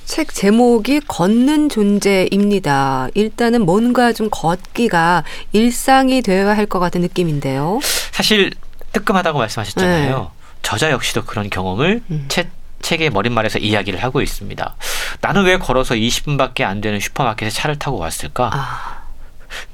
책 0.08 0.34
제목이 0.34 1.02
걷는 1.02 1.68
존재입니다. 1.68 3.10
일단은 3.14 3.66
뭔가 3.66 4.14
좀 4.14 4.30
걷기가 4.32 5.26
일상이 5.52 6.22
되어야 6.22 6.56
할 6.56 6.66
것 6.68 6.80
같은 6.80 7.02
느낌인데요. 7.02 7.80
사실 8.12 8.52
뜨끔하다고 8.94 9.38
말씀하셨잖아요. 9.40 10.32
저자 10.64 10.92
역시도 10.92 11.26
그런 11.26 11.50
경험을 11.50 12.02
네. 12.08 12.16
음. 12.16 12.26
책, 12.30 12.50
책의 12.82 13.10
머릿말에서 13.10 13.60
이야기를 13.60 14.02
하고 14.02 14.22
있습니다. 14.22 14.76
나는 15.22 15.44
왜 15.44 15.58
걸어서 15.58 15.94
20분밖에 15.94 16.62
안 16.64 16.80
되는 16.80 17.00
슈퍼마켓에 17.02 17.50
차를 17.50 17.78
타고 17.78 17.98
왔을까? 17.98 18.50
아, 18.54 19.02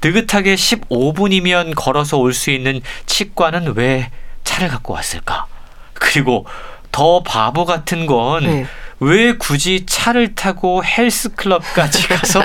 느긋하게 0.02 0.56
15분이면 0.56 1.74
걸어서 1.76 2.18
올 2.18 2.32
수 2.34 2.50
있는 2.50 2.80
치과는 3.06 3.74
왜 3.76 4.10
차를 4.42 4.68
갖고 4.68 4.94
왔을까? 4.94 5.46
그리고 5.94 6.44
더 6.92 7.22
바보 7.22 7.64
같은 7.64 8.06
건 8.06 8.44
네. 8.44 8.66
왜 9.04 9.34
굳이 9.36 9.84
차를 9.86 10.34
타고 10.34 10.82
헬스클럽까지 10.82 12.08
가서 12.08 12.42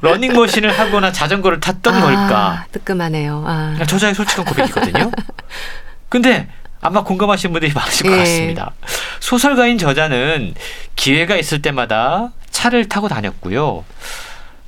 러닝머신을 0.00 0.78
하거나 0.78 1.12
자전거를 1.12 1.60
탔던 1.60 1.94
아, 1.94 2.00
걸까? 2.00 2.66
뜨끔하네요. 2.72 3.44
아. 3.46 3.76
저자의 3.86 4.14
솔직한 4.14 4.46
고백이거든요. 4.46 5.10
근데 6.08 6.48
아마 6.80 7.04
공감하시는 7.04 7.52
분들이 7.52 7.72
많으실 7.74 8.06
것 8.06 8.14
예. 8.14 8.18
같습니다. 8.18 8.72
소설가인 9.20 9.76
저자는 9.76 10.54
기회가 10.96 11.36
있을 11.36 11.60
때마다 11.60 12.32
차를 12.50 12.88
타고 12.88 13.08
다녔고요. 13.08 13.84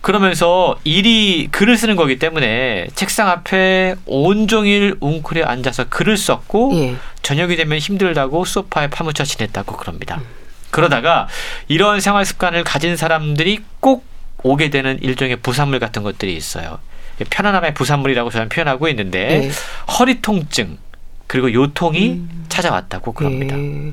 그러면서 0.03 0.77
일이 0.85 1.49
글을 1.51 1.79
쓰는 1.79 1.97
거기 1.97 2.19
때문에 2.19 2.89
책상 2.95 3.29
앞에 3.29 3.95
온종일 4.05 4.97
웅크려 5.01 5.47
앉아서 5.47 5.85
글을 5.89 6.19
썼고 6.19 6.73
예. 6.75 6.97
저녁이 7.23 7.57
되면 7.57 7.79
힘들다고 7.79 8.45
소파에 8.45 8.89
파묻혀 8.91 9.25
지냈다고 9.25 9.77
그럽니다. 9.77 10.21
그러다가 10.73 11.29
이런 11.69 12.01
생활 12.01 12.25
습관을 12.25 12.65
가진 12.65 12.97
사람들이 12.97 13.61
꼭 13.79 14.05
오게 14.43 14.71
되는 14.71 14.99
일종의 15.01 15.37
부산물 15.37 15.79
같은 15.79 16.03
것들이 16.03 16.35
있어요. 16.35 16.79
편안함의 17.31 17.75
부산물이라고 17.75 18.31
저는 18.31 18.49
표현하고 18.49 18.89
있는데 18.89 19.45
예. 19.45 19.51
허리 19.93 20.21
통증 20.21 20.79
그리고 21.29 21.53
요통이 21.53 22.23
찾아왔다고 22.49 23.13
그럽니다. 23.13 23.57
예. 23.57 23.93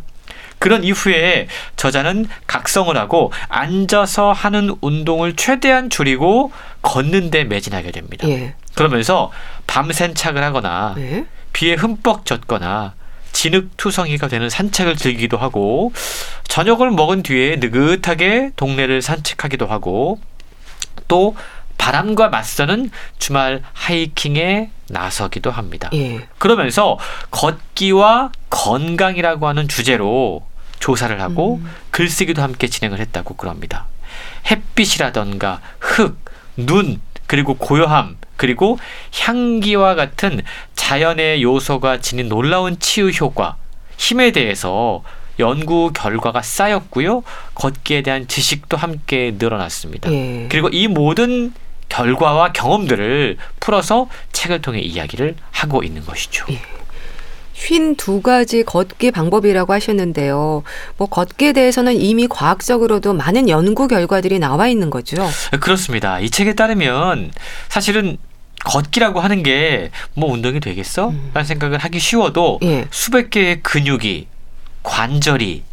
그런 0.57 0.83
이후에 0.83 1.47
저자는 1.75 2.27
각성을 2.47 2.95
하고 2.97 3.31
앉아서 3.49 4.31
하는 4.31 4.75
운동을 4.81 5.35
최대한 5.35 5.89
줄이고 5.89 6.51
걷는 6.81 7.29
데 7.29 7.43
매진하게 7.43 7.91
됩니다. 7.91 8.27
예. 8.29 8.55
그러면서 8.73 9.31
밤샘 9.67 10.13
착을 10.15 10.43
하거나 10.43 10.93
네. 10.95 11.25
비에 11.51 11.75
흠뻑 11.75 12.25
젖거나 12.25 12.93
진흙투성이가 13.31 14.27
되는 14.27 14.49
산책을 14.49 14.95
즐기기도 14.95 15.37
하고 15.37 15.93
저녁을 16.47 16.91
먹은 16.91 17.23
뒤에 17.23 17.57
느긋하게 17.57 18.51
동네를 18.55 19.01
산책하기도 19.01 19.67
하고 19.67 20.19
또 21.07 21.35
바람과 21.77 22.29
맞서는 22.29 22.91
주말 23.17 23.63
하이킹에 23.73 24.71
나서기도 24.89 25.49
합니다. 25.49 25.89
예. 25.93 26.27
그러면서 26.37 26.99
걷기와 27.31 28.31
건강이라고 28.49 29.47
하는 29.47 29.67
주제로 29.67 30.45
조사를 30.79 31.19
하고 31.21 31.61
글쓰기도 31.91 32.41
함께 32.41 32.67
진행을 32.67 32.99
했다고 32.99 33.35
그럽니다. 33.35 33.85
햇빛이라던가 34.49 35.61
흙, 35.79 36.19
눈, 36.57 37.01
그리고 37.29 37.53
고요함, 37.53 38.17
그리고 38.37 38.79
향기와 39.13 39.93
같은 39.93 40.41
자연의 40.73 41.43
요소가 41.43 42.01
지닌 42.01 42.27
놀라운 42.27 42.79
치유 42.79 43.09
효과, 43.09 43.55
힘에 43.97 44.31
대해서 44.31 45.03
연구 45.37 45.91
결과가 45.93 46.41
쌓였고요. 46.41 47.21
걷기에 47.53 48.01
대한 48.01 48.27
지식도 48.27 48.77
함께 48.77 49.35
늘어났습니다. 49.37 50.11
예. 50.11 50.47
그리고 50.49 50.69
이 50.69 50.87
모든 50.87 51.53
결과와 51.87 52.51
경험들을 52.51 53.37
풀어서 53.59 54.09
책을 54.31 54.63
통해 54.63 54.79
이야기를 54.79 55.35
하고 55.51 55.83
있는 55.83 56.03
것이죠. 56.03 56.47
예. 56.49 56.59
쉰두 57.69 58.22
가지 58.22 58.63
걷기 58.63 59.12
방법이라고 59.12 59.74
하셨는데요. 59.74 60.63
뭐 60.98 61.08
걷기에 61.08 61.52
대해서는 61.54 61.93
이미 62.00 62.28
과학적으로도 62.28 63.13
많은 63.13 63.50
연구 63.50 63.88
결과들이 63.88 64.39
나와 64.39 64.67
있는 64.69 64.89
거죠. 64.89 65.28
그렇습니다. 65.60 66.19
이 66.22 66.30
책에 66.30 66.54
따르면 66.56 67.32
사실은 67.67 68.17
걷기라고 68.65 69.19
하는 69.19 69.43
게 69.43 69.91
뭐 70.13 70.32
운동이 70.32 70.60
되겠어? 70.60 71.10
음. 71.10 71.32
라는 71.34 71.45
생각을 71.48 71.78
하기 71.80 72.00
쉬워도 72.00 72.60
예. 72.63 72.88
수백 72.91 73.30
개의 73.30 73.62
근육이 73.62 74.28
관절이 74.84 75.63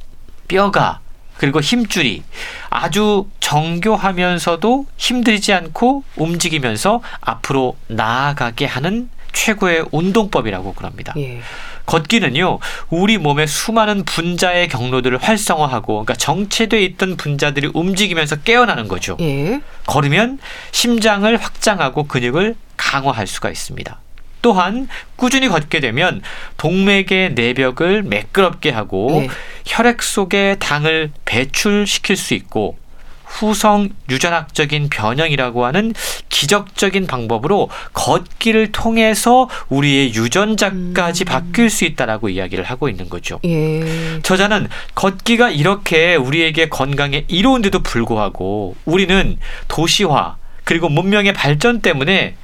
뼈가 0.49 1.01
그리고 1.37 1.61
힘줄이 1.61 2.23
아주 2.71 3.27
정교하면서도 3.41 4.87
힘들지 4.97 5.53
않고 5.53 6.05
움직이면서 6.17 7.03
앞으로 7.21 7.77
나아가게 7.89 8.67
하는 8.67 9.11
최고의 9.33 9.87
운동법이라고 9.91 10.73
그럽니다. 10.75 11.13
예. 11.19 11.41
걷기는요, 11.87 12.59
우리 12.91 13.17
몸의 13.19 13.47
수많은 13.47 14.05
분자의 14.05 14.69
경로들을 14.69 15.19
활성화하고, 15.19 16.05
그러니까 16.05 16.15
정체돼 16.15 16.83
있던 16.83 17.17
분자들이 17.17 17.71
움직이면서 17.73 18.37
깨어나는 18.37 18.89
거죠. 18.89 19.17
예. 19.21 19.61
걸으면 19.87 20.39
심장을 20.73 21.37
확장하고 21.37 22.05
근육을 22.05 22.57
강화할 22.77 23.27
수가 23.27 23.51
있습니다. 23.51 24.01
또한 24.43 24.89
꾸준히 25.17 25.49
걷게 25.49 25.81
되면 25.81 26.23
동맥의 26.57 27.33
내벽을 27.35 28.05
매끄럽게 28.05 28.71
하고 28.71 29.23
네. 29.23 29.29
혈액 29.65 30.03
속에 30.03 30.57
당을 30.61 31.11
배출시킬 31.25 32.17
수 32.17 32.35
있고 32.35 32.79
후성 33.27 33.91
유전학적인 34.09 34.89
변형이라고 34.89 35.65
하는 35.65 35.93
기적적인 36.29 37.07
방법으로 37.07 37.69
걷기를 37.93 38.73
통해서 38.73 39.49
우리의 39.69 40.15
유전자까지 40.15 41.25
바뀔 41.25 41.69
수 41.69 41.85
있다라고 41.85 42.29
이야기를 42.29 42.65
하고 42.65 42.89
있는 42.89 43.09
거죠. 43.09 43.41
예. 43.45 44.21
저자는 44.23 44.69
걷기가 44.95 45.51
이렇게 45.51 46.15
우리에게 46.15 46.69
건강에 46.69 47.25
이로운데도 47.29 47.81
불구하고 47.81 48.77
우리는 48.85 49.39
도시화 49.69 50.37
그리고 50.65 50.89
문명의 50.89 51.33
발전 51.33 51.81
때문에 51.81 52.37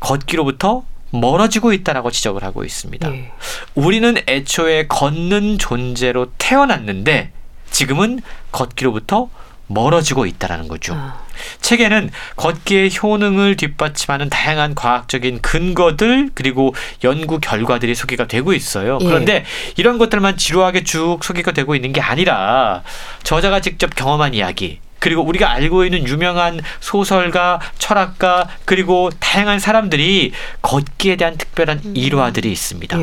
걷기로부터 0.00 0.84
멀어지고 1.10 1.72
있다라고 1.72 2.10
지적을 2.10 2.44
하고 2.44 2.64
있습니다. 2.64 3.10
예. 3.14 3.32
우리는 3.74 4.16
애초에 4.26 4.86
걷는 4.88 5.58
존재로 5.58 6.32
태어났는데 6.38 7.32
지금은 7.70 8.20
걷기로부터 8.52 9.28
멀어지고 9.68 10.26
있다라는 10.26 10.66
거죠. 10.68 10.94
아, 10.94 11.22
책에는 11.60 12.10
걷기의 12.36 12.90
효능을 13.00 13.56
뒷받침하는 13.56 14.28
다양한 14.28 14.74
과학적인 14.74 15.40
근거들 15.40 16.30
그리고 16.34 16.74
연구 17.04 17.38
결과들이 17.38 17.94
소개가 17.94 18.26
되고 18.26 18.52
있어요. 18.52 18.98
예. 19.00 19.06
그런데 19.06 19.44
이런 19.76 19.98
것들만 19.98 20.36
지루하게 20.36 20.84
쭉 20.84 21.18
소개가 21.22 21.52
되고 21.52 21.74
있는 21.74 21.92
게 21.92 22.00
아니라 22.00 22.82
저자가 23.22 23.60
직접 23.60 23.94
경험한 23.94 24.34
이야기 24.34 24.80
그리고 24.98 25.22
우리가 25.22 25.50
알고 25.50 25.84
있는 25.84 26.06
유명한 26.06 26.60
소설가, 26.80 27.60
철학가 27.78 28.48
그리고 28.64 29.10
다양한 29.20 29.58
사람들이 29.60 30.32
걷기에 30.62 31.16
대한 31.16 31.36
특별한 31.36 31.94
일화들이 31.94 32.50
있습니다. 32.50 32.98
예. 33.00 33.02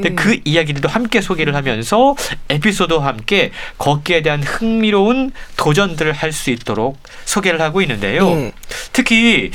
근데 0.00 0.10
그 0.14 0.38
이야기들도 0.44 0.88
함께 0.88 1.20
소개를 1.20 1.54
하면서 1.54 2.14
에피소드와 2.48 3.06
함께 3.06 3.50
걷기에 3.78 4.22
대한 4.22 4.42
흥미로운 4.42 5.32
도전들을 5.56 6.12
할 6.12 6.32
수 6.32 6.48
있도록 6.50 6.98
소개를 7.26 7.60
하고 7.60 7.82
있는데요. 7.82 8.26
예. 8.30 8.52
특히 8.92 9.50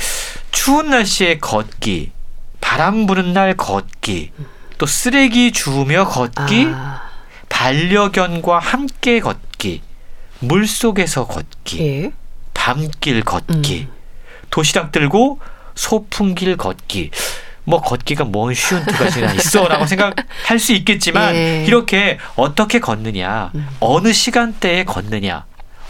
추운 0.52 0.90
날씨에 0.90 1.38
걷기, 1.38 2.12
바람 2.60 3.06
부는 3.06 3.32
날 3.32 3.56
걷기, 3.56 4.30
또 4.78 4.86
쓰레기 4.86 5.50
주우며 5.50 6.06
걷기, 6.06 6.68
아, 6.72 7.02
반려견과 7.48 8.60
함께 8.60 9.18
걷기, 9.20 9.82
물 10.40 10.66
속에서 10.66 11.26
걷기, 11.26 11.80
예. 11.80 12.12
밤길 12.54 13.22
걷기, 13.24 13.88
음. 13.90 13.92
도시락 14.50 14.92
들고 14.92 15.40
소풍길 15.74 16.56
걷기. 16.56 17.10
뭐 17.64 17.82
걷기가 17.82 18.24
뭔 18.24 18.54
쉬운 18.54 18.82
두 18.86 18.96
가지나 18.96 19.34
있어라고 19.34 19.84
생각할 19.86 20.58
수 20.58 20.72
있겠지만 20.72 21.34
예. 21.34 21.64
이렇게 21.66 22.18
어떻게 22.34 22.80
걷느냐, 22.80 23.50
음. 23.54 23.68
어느 23.80 24.12
시간대에 24.12 24.84
걷느냐, 24.84 25.44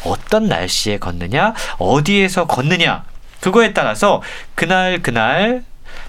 어떤 0.04 0.46
날씨에 0.48 0.98
걷느냐, 0.98 1.54
어디에서 1.78 2.46
걷느냐 2.46 3.04
그거에 3.40 3.72
따라서 3.72 4.22
그날 4.54 5.00
그날 5.02 5.64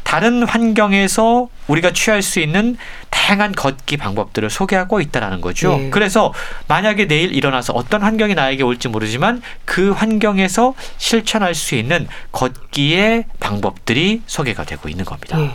다른 0.10 0.42
환경에서 0.42 1.50
우리가 1.68 1.94
취할 1.94 2.24
수 2.24 2.40
있는 2.40 2.78
다양한 3.12 3.52
걷기 3.52 3.98
방법들을 3.98 4.50
소개하고 4.50 5.02
있다라는 5.02 5.40
거죠. 5.40 5.80
예. 5.80 5.90
그래서 5.92 6.34
만약에 6.68 7.08
내일 7.08 7.36
일어나서 7.36 7.74
어떤 7.74 8.02
환경이 8.02 8.34
나에게 8.34 8.64
올지 8.64 8.88
모르지만 8.88 9.44
그 9.66 9.92
환경에서 9.92 10.74
실천할 10.98 11.54
수 11.54 11.76
있는 11.76 12.08
걷기의 12.32 13.26
방법들이 13.40 14.24
소개가 14.26 14.64
되고 14.64 14.90
있는 14.90 15.06
겁니다. 15.06 15.40
예. 15.40 15.52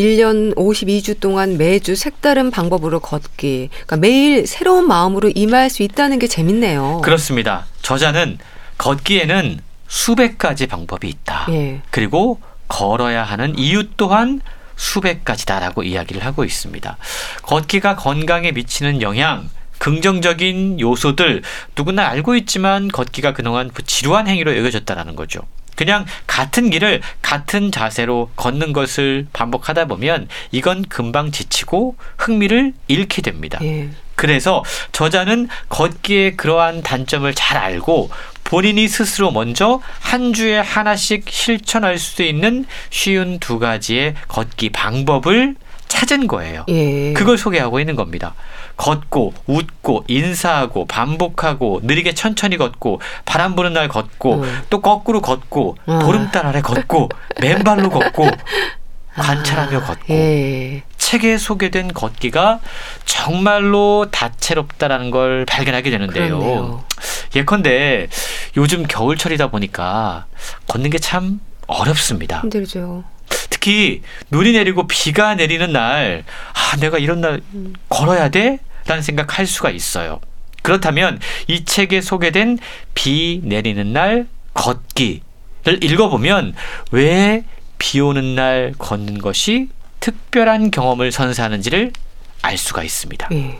1년 0.00 0.54
52주 0.54 1.18
동안 1.18 1.58
매주 1.58 1.96
색다른 1.96 2.52
방법으로 2.52 3.00
걷기. 3.00 3.70
그러니까 3.72 3.96
매일 3.96 4.46
새로운 4.46 4.86
마음으로 4.86 5.32
임할 5.34 5.70
수 5.70 5.82
있다는 5.82 6.20
게 6.20 6.28
재밌네요. 6.28 7.00
그렇습니다. 7.02 7.66
저자는 7.82 8.38
걷기에는 8.78 9.58
수백 9.88 10.38
가지 10.38 10.68
방법이 10.68 11.08
있다. 11.08 11.46
예. 11.50 11.80
그리고 11.90 12.38
걸어야 12.68 13.22
하는 13.24 13.58
이유 13.58 13.88
또한 13.96 14.40
수백 14.76 15.24
가지다라고 15.24 15.82
이야기를 15.82 16.24
하고 16.24 16.44
있습니다. 16.44 16.96
걷기가 17.42 17.96
건강에 17.96 18.52
미치는 18.52 19.02
영향, 19.02 19.48
긍정적인 19.78 20.80
요소들 20.80 21.42
누구나 21.76 22.08
알고 22.08 22.36
있지만 22.36 22.88
걷기가 22.88 23.32
그동안 23.32 23.70
지루한 23.86 24.26
행위로 24.28 24.56
여겨졌다라는 24.56 25.16
거죠. 25.16 25.40
그냥 25.76 26.06
같은 26.26 26.70
길을 26.70 27.02
같은 27.20 27.70
자세로 27.70 28.30
걷는 28.34 28.72
것을 28.72 29.26
반복하다 29.32 29.84
보면 29.84 30.28
이건 30.50 30.82
금방 30.88 31.30
지치고 31.30 31.96
흥미를 32.16 32.72
잃게 32.88 33.20
됩니다. 33.20 33.58
예. 33.62 33.90
그래서 34.14 34.64
저자는 34.92 35.48
걷기의 35.68 36.38
그러한 36.38 36.82
단점을 36.82 37.32
잘 37.34 37.58
알고 37.58 38.10
본인이 38.46 38.86
스스로 38.86 39.32
먼저 39.32 39.80
한 40.00 40.32
주에 40.32 40.58
하나씩 40.58 41.24
실천할 41.28 41.98
수 41.98 42.22
있는 42.22 42.64
쉬운 42.90 43.38
두 43.40 43.58
가지의 43.58 44.14
걷기 44.28 44.70
방법을 44.70 45.56
찾은 45.88 46.26
거예요. 46.26 46.64
예. 46.68 47.12
그걸 47.12 47.38
소개하고 47.38 47.80
있는 47.80 47.96
겁니다. 47.96 48.34
걷고 48.76 49.34
웃고 49.46 50.04
인사하고 50.06 50.86
반복하고 50.86 51.80
느리게 51.82 52.14
천천히 52.14 52.56
걷고 52.56 53.00
바람 53.24 53.56
부는 53.56 53.72
날 53.72 53.88
걷고 53.88 54.42
음. 54.42 54.62
또 54.70 54.80
거꾸로 54.80 55.20
걷고 55.20 55.76
아. 55.86 55.98
보름달 56.00 56.46
아래 56.46 56.60
걷고 56.60 57.08
맨발로 57.40 57.90
걷고 57.90 58.28
관찰하며 59.16 59.80
걷고 59.80 60.14
예. 60.14 60.82
책에 61.06 61.38
소개된 61.38 61.92
걷기가 61.94 62.58
정말로 63.04 64.06
다채롭다라는 64.10 65.12
걸 65.12 65.46
발견하게 65.46 65.90
되는데요. 65.90 66.38
그렇네요. 66.38 66.84
예컨대 67.36 68.08
요즘 68.56 68.82
겨울철이다 68.82 69.46
보니까 69.52 70.26
걷는 70.66 70.90
게 70.90 70.98
참 70.98 71.38
어렵습니다. 71.68 72.40
힘들죠. 72.40 73.04
특히 73.50 74.02
눈이 74.32 74.50
내리고 74.52 74.88
비가 74.88 75.36
내리는 75.36 75.70
날, 75.72 76.24
아, 76.52 76.76
내가 76.78 76.98
이런 76.98 77.20
날 77.20 77.40
음. 77.54 77.72
걸어야 77.88 78.28
돼? 78.28 78.58
라는 78.86 79.00
생각할 79.02 79.46
수가 79.46 79.70
있어요. 79.70 80.20
그렇다면 80.62 81.20
이 81.46 81.64
책에 81.64 82.00
소개된 82.00 82.58
비 82.94 83.40
내리는 83.44 83.92
날 83.92 84.26
걷기를 84.54 85.84
읽어보면 85.84 86.54
왜 86.90 87.44
비 87.78 88.00
오는 88.00 88.34
날 88.34 88.72
걷는 88.78 89.18
것이 89.18 89.68
특별한 90.06 90.70
경험을 90.70 91.10
선사하는지를 91.10 91.90
알 92.42 92.56
수가 92.56 92.84
있습니다. 92.84 93.28
예. 93.32 93.58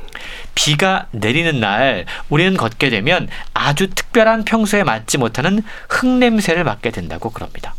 비가 0.54 1.08
내리는 1.10 1.58
날 1.58 2.06
우리는 2.28 2.56
걷게 2.56 2.88
되면 2.88 3.28
아주 3.52 3.90
특별한 3.90 4.44
평소에 4.44 4.84
맡지 4.84 5.18
못하는 5.18 5.60
흙 5.88 6.06
냄새를 6.06 6.62
맡게 6.62 6.92
된다고 6.92 7.30
그럽니다. 7.30 7.74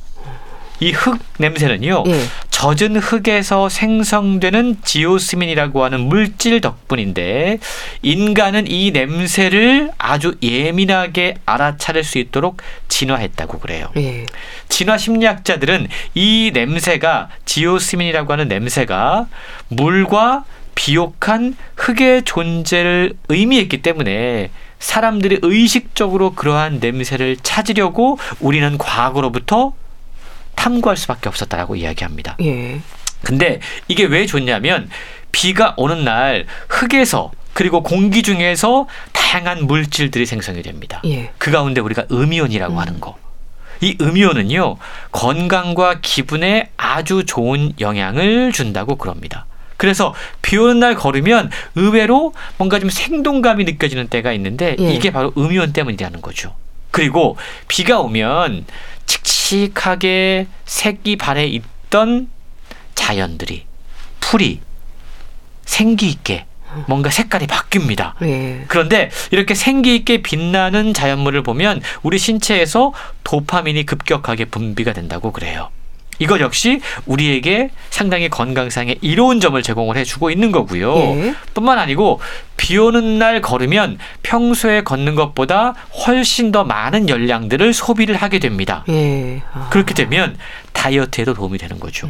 이 0.80 0.92
흙 0.92 1.20
냄새는요, 1.40 2.04
예. 2.08 2.22
젖은 2.52 2.98
흙에서 2.98 3.70
생성되는 3.70 4.78
지오스민이라고 4.84 5.84
하는 5.84 6.02
물질 6.02 6.62
덕분인데 6.62 7.60
인간은 8.02 8.70
이 8.70 8.92
냄새를 8.92 9.92
아주 9.98 10.36
예민하게 10.42 11.36
알아차릴 11.46 12.04
수 12.04 12.18
있도록 12.18 12.58
진화했다고 12.90 13.60
그래요. 13.60 13.90
예. 13.98 14.26
진화 14.70 14.98
심리학자들은 14.98 15.88
이 16.16 16.52
냄새가 16.54 17.30
지오스민이라고 17.46 18.32
하는 18.34 18.48
냄새가 18.48 19.28
물과 19.70 20.46
비옥한 20.76 21.56
흙의 21.76 22.24
존재를 22.24 23.14
의미했기 23.30 23.82
때문에 23.82 24.52
사람들이 24.80 25.40
의식적으로 25.42 26.34
그러한 26.36 26.78
냄새를 26.80 27.38
찾으려고 27.42 28.20
우리는 28.40 28.78
과거로부터 28.78 29.74
탐구할 30.58 30.98
수밖에 30.98 31.30
없었다라고 31.30 31.78
이야기합니다. 31.78 32.36
예. 32.42 32.82
근데 33.24 33.62
이게 33.88 34.04
왜 34.04 34.26
좋냐면 34.26 34.90
비가 35.32 35.74
오는 35.78 36.04
날 36.04 36.46
흙에서 36.68 37.32
그리고 37.54 37.82
공기 37.82 38.22
중에서 38.22 38.88
다양한 39.14 39.66
물질들이 39.66 40.26
생성이 40.26 40.62
됩니다. 40.62 41.02
예. 41.06 41.32
그 41.38 41.52
가운데 41.52 41.80
우리가 41.82 42.06
음이온이라고 42.12 42.80
하는 42.80 43.00
거. 43.00 43.18
이 43.80 43.96
음이온은요, 44.02 44.78
건강과 45.12 46.00
기분에 46.02 46.72
아주 46.78 47.26
좋은 47.26 47.74
영향을 47.80 48.52
준다고 48.52 48.96
그럽니다. 48.96 49.46
그래서 49.78 50.14
비 50.42 50.58
오는 50.58 50.80
날 50.80 50.96
걸으면 50.96 51.52
의외로 51.76 52.34
뭔가 52.58 52.80
좀 52.80 52.90
생동감이 52.90 53.64
느껴지는 53.64 54.08
때가 54.08 54.34
있는데 54.34 54.76
예. 54.80 54.92
이게 54.92 55.12
바로 55.12 55.32
음이온 55.38 55.74
때문이라는 55.74 56.22
거죠. 56.22 56.56
그리고 56.92 57.38
비가 57.68 58.00
오면 58.00 58.66
칙칙하게 59.06 60.48
색이 60.66 61.16
발에 61.18 61.46
있던 61.48 62.30
자연들이 62.96 63.66
풀이 64.20 64.60
생기 65.66 66.10
있게 66.10 66.46
뭔가 66.88 67.10
색깔이 67.10 67.48
바뀝니다. 67.48 68.14
예. 68.24 68.66
그런데 68.68 69.10
이렇게 69.32 69.56
생기 69.56 69.96
있게 69.96 70.22
빛나는 70.22 70.94
자연물을 70.94 71.42
보면 71.44 71.82
우리 72.04 72.18
신체에서 72.18 72.94
도파민이 73.24 73.86
급격하게 73.86 74.46
분비가 74.46 74.94
된다고 74.94 75.32
그래요. 75.32 75.70
이것 76.20 76.40
역시 76.42 76.82
우리에게 77.06 77.70
상당히 77.90 78.30
건강상의 78.30 78.98
이로운 79.02 79.40
점을 79.40 79.62
제공을 79.62 79.98
해주고 79.98 80.32
있는 80.32 80.52
거고요. 80.52 80.96
예. 80.96 81.36
뿐만 81.54 81.80
아니고 81.80 82.20
비 82.58 82.78
오는 82.78 83.20
날 83.20 83.42
걸으면 83.42 83.98
평소에 84.24 84.82
걷는 84.82 85.16
것보다 85.16 85.74
훨씬 86.06 86.52
더 86.52 86.64
많은 86.64 87.10
열량들을 87.10 87.74
소비를 87.74 88.16
하게 88.16 88.40
됩니다. 88.40 88.84
예. 88.90 89.42
아. 89.54 89.70
그렇게 89.72 89.94
되면 89.94 90.38
다이어트에도 90.74 91.34
도움이 91.34 91.58
되는 91.58 91.80
거죠. 91.80 92.10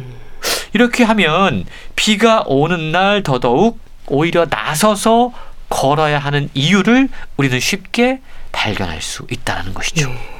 이렇게 0.72 1.04
하면 1.04 1.64
비가 1.96 2.42
오는 2.46 2.92
날 2.92 3.22
더더욱 3.22 3.78
오히려 4.06 4.46
나서서 4.48 5.32
걸어야 5.68 6.18
하는 6.18 6.48
이유를 6.54 7.08
우리는 7.36 7.60
쉽게 7.60 8.20
발견할 8.52 9.02
수 9.02 9.26
있다는 9.30 9.74
것이죠. 9.74 10.08
예. 10.10 10.37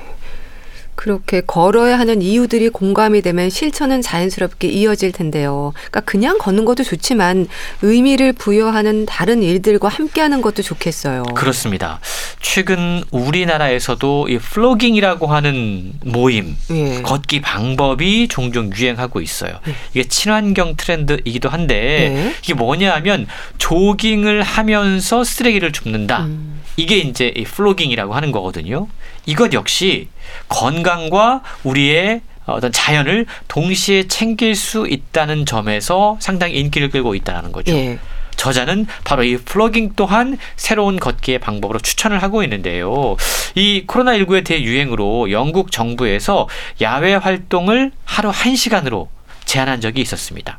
그렇게 0.98 1.42
걸어야 1.42 1.96
하는 1.96 2.22
이유들이 2.22 2.70
공감이 2.70 3.22
되면 3.22 3.50
실천은 3.50 4.02
자연스럽게 4.02 4.66
이어질 4.66 5.12
텐데요. 5.12 5.72
그러니까 5.76 6.00
그냥 6.00 6.38
걷는 6.38 6.64
것도 6.64 6.82
좋지만 6.82 7.46
의미를 7.82 8.32
부여하는 8.32 9.06
다른 9.06 9.44
일들과 9.44 9.86
함께하는 9.86 10.42
것도 10.42 10.64
좋겠어요. 10.64 11.22
그렇습니다. 11.36 12.00
최근 12.40 13.04
우리나라에서도 13.12 14.26
이 14.28 14.38
플로깅이라고 14.38 15.28
하는 15.28 15.92
모임, 16.04 16.56
예. 16.72 17.00
걷기 17.02 17.42
방법이 17.42 18.26
종종 18.26 18.72
유행하고 18.74 19.20
있어요. 19.20 19.52
네. 19.66 19.74
이게 19.94 20.08
친환경 20.08 20.74
트렌드이기도 20.76 21.48
한데 21.48 22.10
네. 22.12 22.34
이게 22.42 22.54
뭐냐 22.54 22.92
하면 22.96 23.28
조깅을 23.58 24.42
하면서 24.42 25.22
쓰레기를 25.22 25.70
줍는다. 25.70 26.24
음. 26.24 26.60
이게 26.76 26.96
이제 26.96 27.32
이 27.36 27.44
플로깅이라고 27.44 28.14
하는 28.14 28.32
거거든요. 28.32 28.88
이것 29.28 29.52
역시 29.52 30.08
건강과 30.48 31.42
우리의 31.62 32.22
어떤 32.46 32.72
자연을 32.72 33.26
동시에 33.46 34.08
챙길 34.08 34.54
수 34.54 34.86
있다는 34.88 35.44
점에서 35.44 36.16
상당히 36.18 36.58
인기를 36.58 36.88
끌고 36.88 37.14
있다는 37.14 37.52
거죠. 37.52 37.74
예. 37.74 37.98
저자는 38.36 38.86
바로 39.04 39.24
이 39.24 39.36
플로깅 39.36 39.92
또한 39.96 40.38
새로운 40.56 40.98
걷기의 40.98 41.40
방법으로 41.40 41.78
추천을 41.78 42.22
하고 42.22 42.42
있는데요. 42.42 43.16
이 43.54 43.84
코로나19의 43.86 44.46
대유행으로 44.46 45.30
영국 45.30 45.72
정부에서 45.72 46.48
야외 46.80 47.14
활동을 47.14 47.90
하루 48.06 48.30
1시간으로 48.30 49.08
제한한 49.44 49.82
적이 49.82 50.00
있었습니다. 50.00 50.58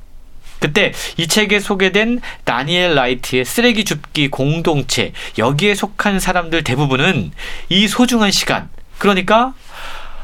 그때 0.60 0.93
이 1.18 1.28
책에 1.28 1.60
소개된 1.60 2.22
다니엘 2.43 2.95
라이트의 2.95 3.45
쓰레기 3.45 3.86
줍기 3.86 4.30
공동체 4.30 5.14
여기에 5.38 5.76
속한 5.76 6.20
사람들 6.20 6.64
대부분은 6.64 7.32
이 7.70 7.88
소중한 7.88 8.32
시간 8.32 8.70
그러니까 8.97 9.53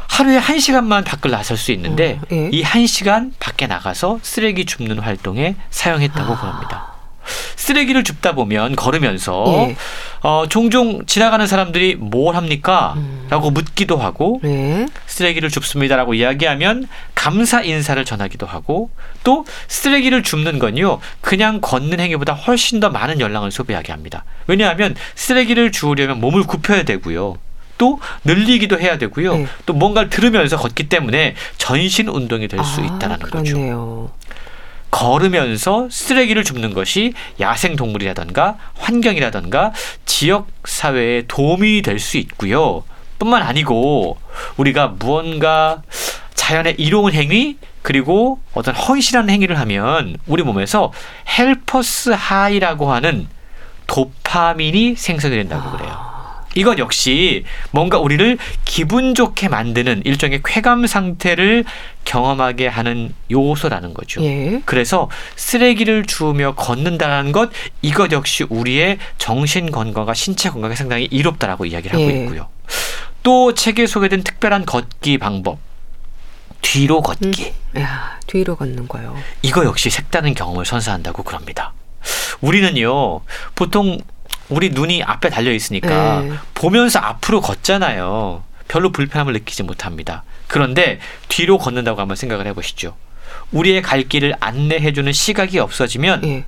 하루에 0.07 0.37
한 0.37 0.59
시간만 0.59 1.03
밖을 1.03 1.31
나설 1.31 1.57
수 1.57 1.71
있는데 1.71 2.19
어, 2.21 2.25
예. 2.31 2.49
이한 2.51 2.87
시간 2.87 3.33
밖에 3.39 3.67
나가서 3.67 4.19
쓰레기 4.21 4.65
줍는 4.65 4.99
활동에 4.99 5.55
사용했다고 5.71 6.33
아. 6.33 6.39
그럽니다. 6.39 6.94
쓰레기를 7.55 8.03
줍다 8.03 8.33
보면 8.33 8.75
걸으면서 8.75 9.45
예. 9.47 9.75
어, 10.21 10.45
종종 10.49 11.05
지나가는 11.05 11.45
사람들이 11.45 11.95
뭘 11.95 12.35
합니까? 12.35 12.93
음. 12.97 13.27
라고 13.29 13.51
묻기도 13.51 13.97
하고 13.97 14.39
네. 14.43 14.87
쓰레기를 15.07 15.49
줍습니다라고 15.49 16.13
이야기하면 16.13 16.87
감사 17.13 17.61
인사를 17.61 18.03
전하기도 18.03 18.45
하고 18.45 18.89
또 19.23 19.45
쓰레기를 19.67 20.23
줍는 20.23 20.59
건요 20.59 20.99
그냥 21.21 21.59
걷는 21.61 21.99
행위보다 21.99 22.33
훨씬 22.33 22.79
더 22.79 22.89
많은 22.89 23.19
열량을 23.19 23.51
소비하게 23.51 23.91
합니다. 23.91 24.23
왜냐하면 24.47 24.95
쓰레기를 25.15 25.71
주우려면 25.71 26.19
몸을 26.19 26.43
굽혀야 26.43 26.83
되고요. 26.83 27.37
또 27.77 27.99
늘리기도 28.23 28.79
해야 28.79 28.97
되고요. 28.97 29.35
네. 29.35 29.47
또 29.65 29.73
뭔가를 29.73 30.09
들으면서 30.09 30.57
걷기 30.57 30.87
때문에 30.89 31.35
전신 31.57 32.07
운동이 32.07 32.47
될수 32.47 32.81
아, 32.81 32.85
있다라는 32.85 33.19
거죠. 33.29 33.53
그렇네요. 33.53 34.11
걸으면서 34.95 35.89
쓰레기를 35.91 36.45
줍는 36.45 36.73
것이 36.73 37.11
야생 37.41 37.75
동물이라던가 37.75 38.55
환경이라던가 38.77 39.73
지역 40.05 40.47
사회에 40.63 41.23
도움이 41.27 41.81
될 41.81 41.99
수 41.99 42.17
있고요. 42.17 42.83
뿐만 43.19 43.41
아니고 43.41 44.17
우리가 44.55 44.95
무언가 44.99 45.81
자연의 46.33 46.75
이로운 46.77 47.11
행위 47.13 47.57
그리고 47.81 48.39
어떤 48.53 48.73
헌신하는 48.73 49.29
행위를 49.29 49.59
하면 49.59 50.15
우리 50.27 50.43
몸에서 50.43 50.93
헬퍼스 51.37 52.11
하이라고 52.11 52.91
하는 52.93 53.27
도파민이 53.87 54.95
생성이 54.95 55.35
된다고 55.35 55.71
그래요. 55.77 56.14
이것 56.55 56.79
역시 56.79 57.43
뭔가 57.71 57.99
우리를 57.99 58.37
기분 58.63 59.13
좋게 59.13 59.49
만드는 59.49 60.01
일종의 60.05 60.41
쾌감 60.43 60.87
상태를 60.87 61.65
경험하게 62.05 62.67
하는 62.67 63.13
요소라는 63.29 63.93
거죠. 63.93 64.23
예. 64.23 64.61
그래서 64.65 65.09
쓰레기를 65.35 66.05
주우며 66.05 66.55
걷는다는 66.55 67.31
것 67.31 67.51
이것 67.81 68.11
역시 68.11 68.45
우리의 68.49 68.97
정신 69.17 69.71
건강과 69.71 70.13
신체 70.13 70.49
건강에 70.49 70.75
상당히 70.75 71.05
이롭다라고 71.11 71.65
이야기를 71.65 71.99
하고 71.99 72.11
예. 72.11 72.23
있고요. 72.23 72.47
또 73.21 73.53
책에 73.53 73.85
소개된 73.85 74.23
특별한 74.23 74.65
걷기 74.65 75.17
방법 75.17 75.59
뒤로 76.61 77.01
걷기. 77.01 77.53
야, 77.77 78.19
뒤로 78.27 78.55
걷는 78.55 78.87
거요. 78.87 79.15
이거 79.41 79.65
역시 79.65 79.89
색다른 79.89 80.33
경험을 80.33 80.65
선사한다고 80.65 81.23
그럽니다. 81.23 81.73
우리는요, 82.41 83.21
보통 83.53 83.99
우리 84.49 84.69
눈이 84.69 85.03
앞에 85.03 85.29
달려 85.29 85.51
있으니까 85.51 86.21
네. 86.21 86.33
보면서 86.53 86.99
앞으로 86.99 87.41
걷잖아요. 87.41 88.43
별로 88.67 88.91
불편함을 88.91 89.33
느끼지 89.33 89.63
못합니다. 89.63 90.23
그런데 90.47 90.99
뒤로 91.27 91.57
걷는다고 91.57 91.99
한번 92.01 92.15
생각을 92.15 92.45
해보시죠. 92.47 92.95
우리의 93.51 93.81
갈 93.81 94.03
길을 94.03 94.35
안내해주는 94.39 95.11
시각이 95.11 95.59
없어지면 95.59 96.23
예. 96.25 96.45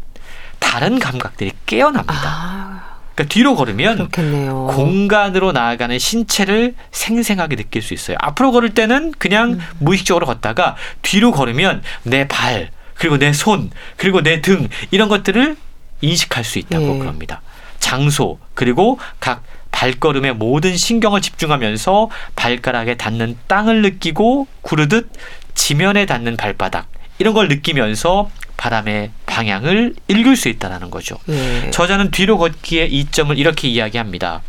다른 0.60 1.00
감각들이 1.00 1.52
깨어납니다. 1.66 2.14
아, 2.24 2.98
그러니까 3.14 3.34
뒤로 3.34 3.56
걸으면 3.56 3.96
그렇겠네요. 4.10 4.68
공간으로 4.72 5.52
나아가는 5.52 5.98
신체를 5.98 6.76
생생하게 6.92 7.56
느낄 7.56 7.82
수 7.82 7.94
있어요. 7.94 8.18
앞으로 8.20 8.52
걸을 8.52 8.74
때는 8.74 9.14
그냥 9.18 9.54
음. 9.54 9.62
무의식적으로 9.80 10.26
걷다가 10.26 10.76
뒤로 11.02 11.32
걸으면 11.32 11.84
내 12.04 12.28
발, 12.28 12.70
그리고 12.96 13.18
내 13.18 13.34
손, 13.34 13.70
그리고 13.96 14.22
내 14.22 14.42
등 14.42 14.68
이런 14.92 15.08
것들을 15.10 15.56
인식할 16.02 16.44
수 16.44 16.58
있다고 16.60 16.96
예. 16.96 17.00
그럽니다. 17.00 17.42
장소, 17.80 18.40
그리고 18.54 19.00
각 19.20 19.44
발걸음의 19.72 20.36
모든 20.36 20.76
신경을 20.76 21.22
집중하면서 21.22 22.10
발가락에 22.36 22.96
닿는 22.96 23.38
땅을 23.48 23.82
느끼고 23.82 24.48
구르듯 24.62 25.12
지면에 25.54 26.06
닿는 26.06 26.38
발바닥 26.38 26.88
이런 27.20 27.34
걸 27.34 27.48
느끼면서 27.48 28.30
바람의 28.58 29.12
방향을 29.26 29.96
읽을 30.08 30.36
수 30.36 30.50
있다는 30.50 30.90
거죠. 30.90 31.18
예. 31.30 31.70
저자는 31.72 32.12
뒤로 32.12 32.38
걷기의 32.38 32.92
이점을 32.92 33.38
이렇게 33.38 33.68
이야기합니다. 33.68 34.42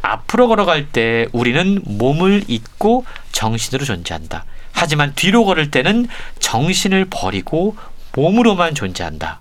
앞으로 0.00 0.48
걸어갈 0.48 0.86
때 0.88 1.26
우리는 1.32 1.80
몸을 1.84 2.44
잊고 2.48 3.04
정신으로 3.32 3.84
존재한다. 3.84 4.44
하지만 4.72 5.12
뒤로 5.14 5.44
걸을 5.44 5.70
때는 5.70 6.08
정신을 6.38 7.06
버리고 7.10 7.76
몸으로만 8.14 8.74
존재한다. 8.74 9.40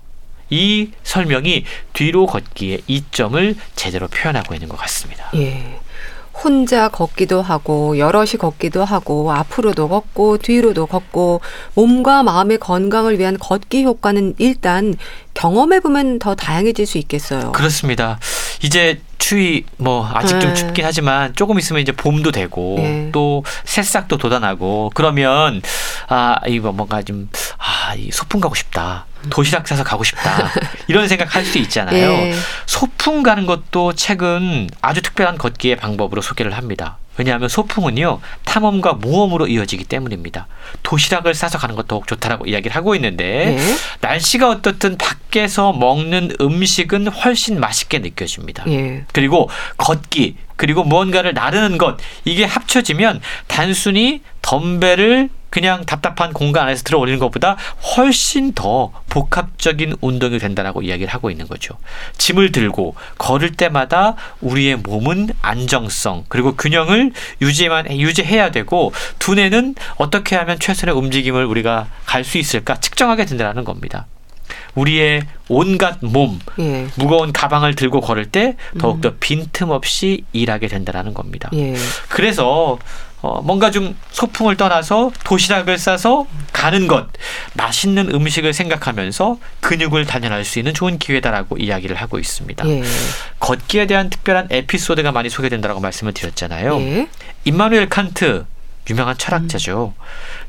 이 0.52 0.92
설명이 1.04 1.66
뒤로 1.94 2.28
걷기의 2.28 2.84
이점을 2.86 3.56
제대로 3.76 4.08
표현하고 4.08 4.54
있는 4.54 4.70
것 4.70 4.78
같습니다. 4.78 5.32
예. 5.36 5.80
혼자 6.44 6.90
걷기도 6.90 7.42
하고 7.42 7.98
여럿이 7.98 8.32
걷기도 8.40 8.84
하고 8.84 9.32
앞으로도 9.32 9.90
걷고 9.90 10.38
뒤로도 10.38 10.88
걷고 10.88 11.42
몸과 11.76 12.24
마음의 12.24 12.58
건강을 12.60 13.20
위한 13.20 13.38
걷기 13.38 13.84
효과는 13.84 14.36
일단 14.38 14.96
경험해 15.34 15.82
보면 15.82 16.20
더 16.20 16.36
다양해질 16.36 16.86
수 16.86 16.98
있겠어요. 16.98 17.52
그렇습니다. 17.52 18.20
이제 18.64 19.02
추위 19.18 19.66
뭐 19.78 20.10
아직 20.12 20.40
좀 20.40 20.50
네. 20.50 20.54
춥긴 20.56 20.84
하지만 20.84 21.36
조금 21.36 21.60
있으면 21.60 21.82
이제 21.82 21.92
봄도 21.92 22.32
되고 22.32 22.76
네. 22.78 23.10
또 23.12 23.44
새싹도 23.66 24.18
돋아나고 24.18 24.92
그러면 24.96 25.62
아 26.08 26.38
이거 26.48 26.72
뭔가 26.72 27.04
좀아이 27.04 28.10
소풍 28.12 28.42
가고 28.42 28.56
싶다. 28.56 29.06
도시락 29.30 29.68
사서 29.68 29.84
가고 29.84 30.04
싶다. 30.04 30.50
이런 30.88 31.08
생각 31.08 31.36
할 31.36 31.42
수 31.46 31.58
있잖아요. 31.58 32.12
예. 32.12 32.34
소풍 32.66 33.24
가는 33.24 33.46
것도 33.46 33.94
책은 33.94 34.70
아주 34.82 35.02
특별한 35.02 35.38
걷기의 35.38 35.76
방법으로 35.76 36.22
소개를 36.22 36.56
합니다. 36.56 36.98
왜냐하면 37.18 37.50
소풍은요 37.50 38.22
탐험과 38.46 38.94
모험으로 38.94 39.48
이어지기 39.48 39.84
때문입니다. 39.84 40.48
도시락을 40.84 41.34
싸서 41.34 41.58
가는 41.58 41.76
것도 41.76 41.88
더욱 41.88 42.08
좋다라고 42.08 42.46
이야기를 42.46 42.76
하고 42.76 42.96
있는데 42.96 43.58
예. 43.58 43.76
날씨가 44.00 44.50
어떻든 44.50 44.98
밖에서 44.98 45.74
먹는 45.74 46.36
음식은 46.40 47.08
훨씬 47.08 47.60
맛있게 47.60 48.00
느껴집니다. 48.00 48.64
예. 48.68 49.04
그리고 49.12 49.50
걷기 49.78 50.38
그리고 50.56 50.84
무언가를 50.84 51.34
나르는 51.34 51.78
것 51.78 51.98
이게 52.24 52.46
합쳐지면 52.46 53.20
단순히 53.48 54.22
덤벨을 54.42 55.30
그냥 55.50 55.86
답답한 55.86 56.32
공간 56.32 56.64
안에서 56.64 56.84
들어 56.84 56.98
올리는 56.98 57.20
것보다 57.20 57.58
훨씬 57.98 58.54
더 58.54 58.94
복합적인 59.10 59.98
운동이 60.00 60.40
된다라고 60.40 60.82
이야기를 60.82 61.14
하고 61.14 61.30
있는 61.30 61.46
거죠. 61.46 61.76
짐을 62.18 62.54
들고 62.54 62.96
걸을 63.18 63.52
때마다 63.52 64.16
우리의 64.40 64.78
몸은 64.78 65.32
안정성 65.42 66.24
그리고 66.30 66.56
균형을 66.56 67.12
유지만 67.42 67.92
유지해야 67.92 68.52
되고 68.52 68.94
두뇌는 69.20 69.76
어떻게 69.98 70.38
하면 70.38 70.58
최선의 70.58 70.96
움직임을 70.96 71.46
우리가 71.46 71.88
갈 72.06 72.24
수 72.24 72.38
있을까 72.38 72.80
측정하게 72.80 73.26
된다는 73.26 73.66
겁니다. 73.66 74.06
우리의 74.76 75.24
온갖 75.50 75.98
몸 76.02 76.40
예. 76.60 76.88
무거운 76.96 77.34
가방을 77.34 77.76
들고 77.76 78.00
걸을 78.00 78.26
때 78.28 78.56
더욱더 78.80 79.14
빈틈없이 79.20 80.24
일하게 80.32 80.68
된다는 80.68 81.14
겁니다. 81.14 81.50
예. 81.54 81.76
그래서 82.10 82.80
어, 83.22 83.42
뭔가 83.42 83.70
좀 83.70 83.96
소풍을 84.12 84.58
떠나서 84.58 85.12
도시락을 85.24 85.78
싸서 85.78 86.26
가는 86.52 86.88
것, 86.88 87.08
맛있는 87.54 88.14
음식을 88.14 88.54
생각하면서 88.54 89.38
근육을 89.60 90.06
단련할 90.06 90.44
수 90.44 90.60
있는 90.60 90.74
좋은 90.74 90.98
기회다라고 90.98 91.58
이야기를 91.58 91.96
하고 91.96 92.18
있습니다. 92.18 92.68
예. 92.68 92.84
걷기에 93.40 93.86
대한 93.88 94.10
특별한 94.10 94.48
에피소드가 94.50 95.12
많이 95.12 95.30
소개된다고 95.30 95.80
말씀을 95.80 96.14
드렸잖아요. 96.14 96.80
예. 96.80 97.08
임마누엘 97.46 97.90
칸트 97.90 98.46
유명한 98.90 99.18
철학자죠. 99.18 99.94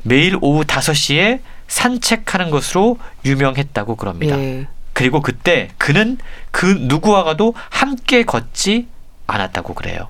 매일 0.01 0.37
오후 0.41 0.63
5시에 0.63 1.41
산책하는 1.67 2.49
것으로 2.49 2.97
유명했다고 3.23 3.95
그럽니다. 3.95 4.37
예. 4.39 4.67
그리고 4.93 5.21
그때 5.21 5.69
그는 5.77 6.17
그 6.51 6.65
누구와가도 6.65 7.53
함께 7.69 8.23
걷지 8.23 8.87
않았다고 9.27 9.73
그래요. 9.73 10.07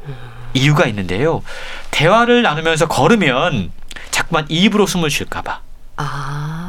이유가 0.54 0.86
있는데요. 0.88 1.44
대화를 1.92 2.44
나누면서 2.44 2.88
걸으면 2.88 3.72
자꾸만 4.12 4.46
입으로 4.50 4.86
숨을 4.86 5.10
쉴까봐. 5.10 5.62
아. 5.98 6.64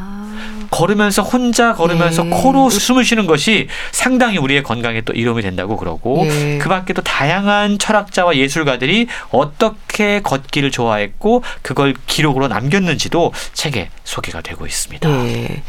걸으면서 0.71 1.23
혼자 1.23 1.73
걸으면서 1.75 2.27
예. 2.27 2.31
코로 2.31 2.69
숨을 2.69 3.05
쉬는 3.05 3.27
것이 3.27 3.69
상당히 3.93 4.39
우리의 4.39 4.65
건강에 4.65 5.03
또 5.03 5.13
이로움이 5.13 5.43
된다고 5.43 5.77
그러고 5.77 6.27
예. 6.27 6.59
그 6.61 6.69
밖에도 6.69 7.01
다양한 7.01 7.79
철학자와 7.79 8.37
예술가들이 8.37 9.07
어떻게 9.31 10.21
걷기를 10.21 10.73
좋아했고 10.73 11.45
그걸 11.63 11.95
기록으로 12.07 12.49
남겼는지도 12.49 13.33
책에 13.53 13.91
소개가 14.03 14.41
되고 14.41 14.67
있습니다. 14.67 15.09
예. 15.09 15.63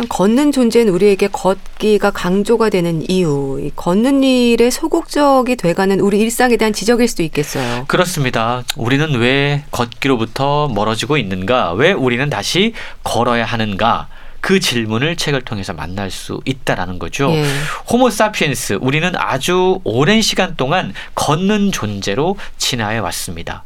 참 0.00 0.06
걷는 0.08 0.50
존재는 0.50 0.90
우리에게 0.94 1.28
걷기가 1.30 2.10
강조가 2.12 2.70
되는 2.70 3.04
이유, 3.10 3.60
이 3.62 3.70
걷는 3.76 4.22
일에 4.24 4.70
소극적이 4.70 5.56
돼가는 5.56 6.00
우리 6.00 6.20
일상에 6.20 6.56
대한 6.56 6.72
지적일 6.72 7.06
수도 7.06 7.22
있겠어요. 7.22 7.84
그렇습니다. 7.86 8.62
우리는 8.78 9.14
왜 9.16 9.62
걷기로부터 9.70 10.68
멀어지고 10.68 11.18
있는가? 11.18 11.72
왜 11.74 11.92
우리는 11.92 12.30
다시 12.30 12.72
걸어야 13.04 13.44
하는가? 13.44 14.08
그 14.40 14.58
질문을 14.58 15.16
책을 15.16 15.42
통해서 15.42 15.74
만날 15.74 16.10
수 16.10 16.40
있다라는 16.46 16.98
거죠. 16.98 17.30
예. 17.32 17.44
호모 17.92 18.08
사피엔스, 18.08 18.78
우리는 18.80 19.12
아주 19.16 19.80
오랜 19.84 20.22
시간 20.22 20.56
동안 20.56 20.94
걷는 21.14 21.72
존재로 21.72 22.38
진화해 22.56 23.00
왔습니다. 23.00 23.64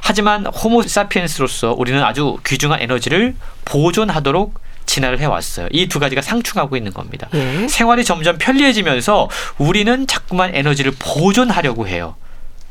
하지만 0.00 0.46
호모 0.46 0.82
사피엔스로서 0.82 1.74
우리는 1.76 2.00
아주 2.00 2.36
귀중한 2.46 2.80
에너지를 2.80 3.34
보존하도록 3.64 4.62
진화를 4.94 5.18
해왔어요. 5.18 5.68
이 5.72 5.86
두 5.88 5.98
가지가 5.98 6.22
상충하고 6.22 6.76
있는 6.76 6.92
겁니다. 6.92 7.28
예. 7.34 7.66
생활이 7.68 8.04
점점 8.04 8.38
편리해지면서 8.38 9.28
우리는 9.58 10.06
자꾸만 10.06 10.54
에너지를 10.54 10.92
보존하려고 10.98 11.86
해요. 11.88 12.14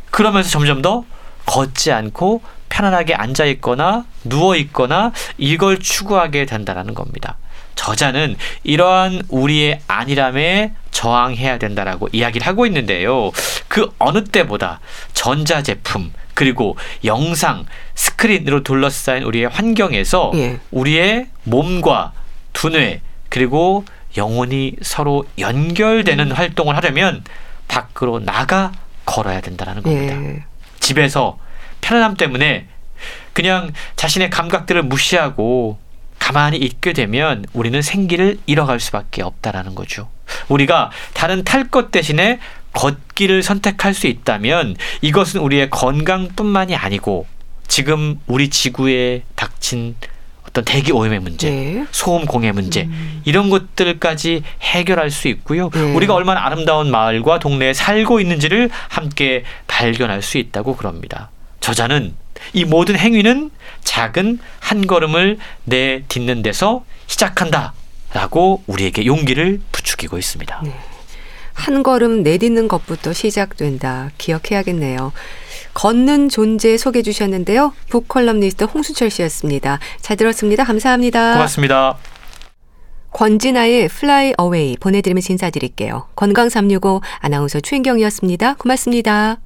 그러면서 0.10 0.50
점점 0.50 0.82
더 0.82 1.04
걷지 1.46 1.92
않고 1.92 2.42
편안하게 2.70 3.14
앉아 3.16 3.46
있거나 3.46 4.06
누워 4.24 4.56
있거나 4.56 5.12
이걸 5.38 5.80
추구하게 5.80 6.46
된다라는 6.46 6.94
겁니다. 6.94 7.38
저자는 7.76 8.36
이러한 8.64 9.24
우리의 9.30 9.82
안일함에 9.88 10.74
저항해야 10.92 11.58
된다라고 11.58 12.08
이야기를 12.12 12.46
하고 12.46 12.66
있는데요. 12.66 13.32
그 13.68 13.92
어느 14.00 14.24
때보다 14.24 14.80
전자제품 15.14 16.14
그리고 16.34 16.78
영상 17.04 17.66
스크린으로 17.96 18.64
둘러싸인 18.64 19.24
우리의 19.24 19.48
환경에서 19.48 20.32
예. 20.36 20.60
우리의 20.72 21.28
몸과 21.44 22.14
두뇌 22.54 23.02
그리고 23.30 23.86
영혼이 24.16 24.76
서로 24.82 25.26
연결되는 25.40 26.32
활동을 26.32 26.76
하려면 26.78 27.24
밖으로 27.68 28.20
나가 28.20 28.72
걸어야 29.06 29.42
된다는 29.42 29.82
겁니다. 29.82 30.16
예. 30.22 30.44
집에서 30.80 31.38
편안함 31.82 32.16
때문에 32.16 32.68
그냥 33.34 33.72
자신의 33.96 34.30
감각들을 34.30 34.84
무시하고 34.84 35.78
가만히 36.24 36.56
있게 36.56 36.94
되면 36.94 37.46
우리는 37.52 37.82
생기를 37.82 38.38
잃어갈 38.46 38.80
수밖에 38.80 39.22
없다라는 39.22 39.76
거죠. 39.76 40.08
우리가 40.48 40.90
다른 41.14 41.44
탈 41.44 41.68
것 41.70 41.92
대신에 41.92 42.40
걷기를 42.72 43.44
선택할 43.44 43.94
수 43.94 44.08
있다면 44.08 44.78
이것은 45.02 45.42
우리의 45.42 45.70
건강뿐만이 45.70 46.78
아니고 46.78 47.28
지금 47.68 48.22
우리 48.26 48.50
지구에 48.50 49.24
닥친 49.36 49.96
어떤 50.48 50.64
대기 50.64 50.94
오염의 50.94 51.20
문제, 51.20 51.50
예. 51.50 51.86
소음 51.92 52.26
공해 52.26 52.54
문제 52.54 52.88
이런 53.26 53.50
것들까지 53.50 54.44
해결할 54.62 55.12
수 55.12 55.28
있고요. 55.28 55.70
네. 55.72 55.94
우리가 55.94 56.14
얼마나 56.14 56.46
아름다운 56.46 56.90
마을과 56.90 57.40
동네에 57.40 57.74
살고 57.74 58.22
있는지를 58.22 58.70
함께 58.88 59.44
발견할 59.68 60.22
수 60.22 60.38
있다고 60.38 60.78
그럽니다. 60.78 61.32
저자는 61.60 62.16
이 62.54 62.66
모든 62.66 62.98
행위는 62.98 63.52
작은 63.84 64.40
한 64.60 64.88
걸음을 64.88 65.38
내딛는 65.66 66.42
데서 66.42 66.84
시작한다. 67.08 67.74
라고 68.14 68.64
우리에게 68.68 69.06
용기를 69.06 69.62
부추기고 69.72 70.18
있습니다. 70.18 70.62
네. 70.64 70.74
한 71.54 71.84
걸음 71.84 72.24
내딛는 72.24 72.68
것부터 72.68 73.14
시작된다. 73.14 74.12
기억해야겠네요. 74.18 75.12
걷는 75.74 76.30
존재 76.30 76.78
소개해 76.78 77.04
주셨는데요. 77.04 77.74
북컬럼니스트 77.90 78.66
홍수철 78.66 79.10
씨였습니다. 79.10 79.80
잘 80.02 80.18
들었습니다. 80.18 80.64
감사합니다. 80.64 81.34
고맙습니다. 81.34 81.98
권진아의 83.12 83.86
Fly 83.86 84.34
Away 84.40 84.78
보내드리면서 84.80 85.34
인사드릴게요. 85.34 86.08
건강365 86.16 87.02
아나운서 87.20 87.60
최인경이었습니다. 87.60 88.56
고맙습니다. 88.56 89.38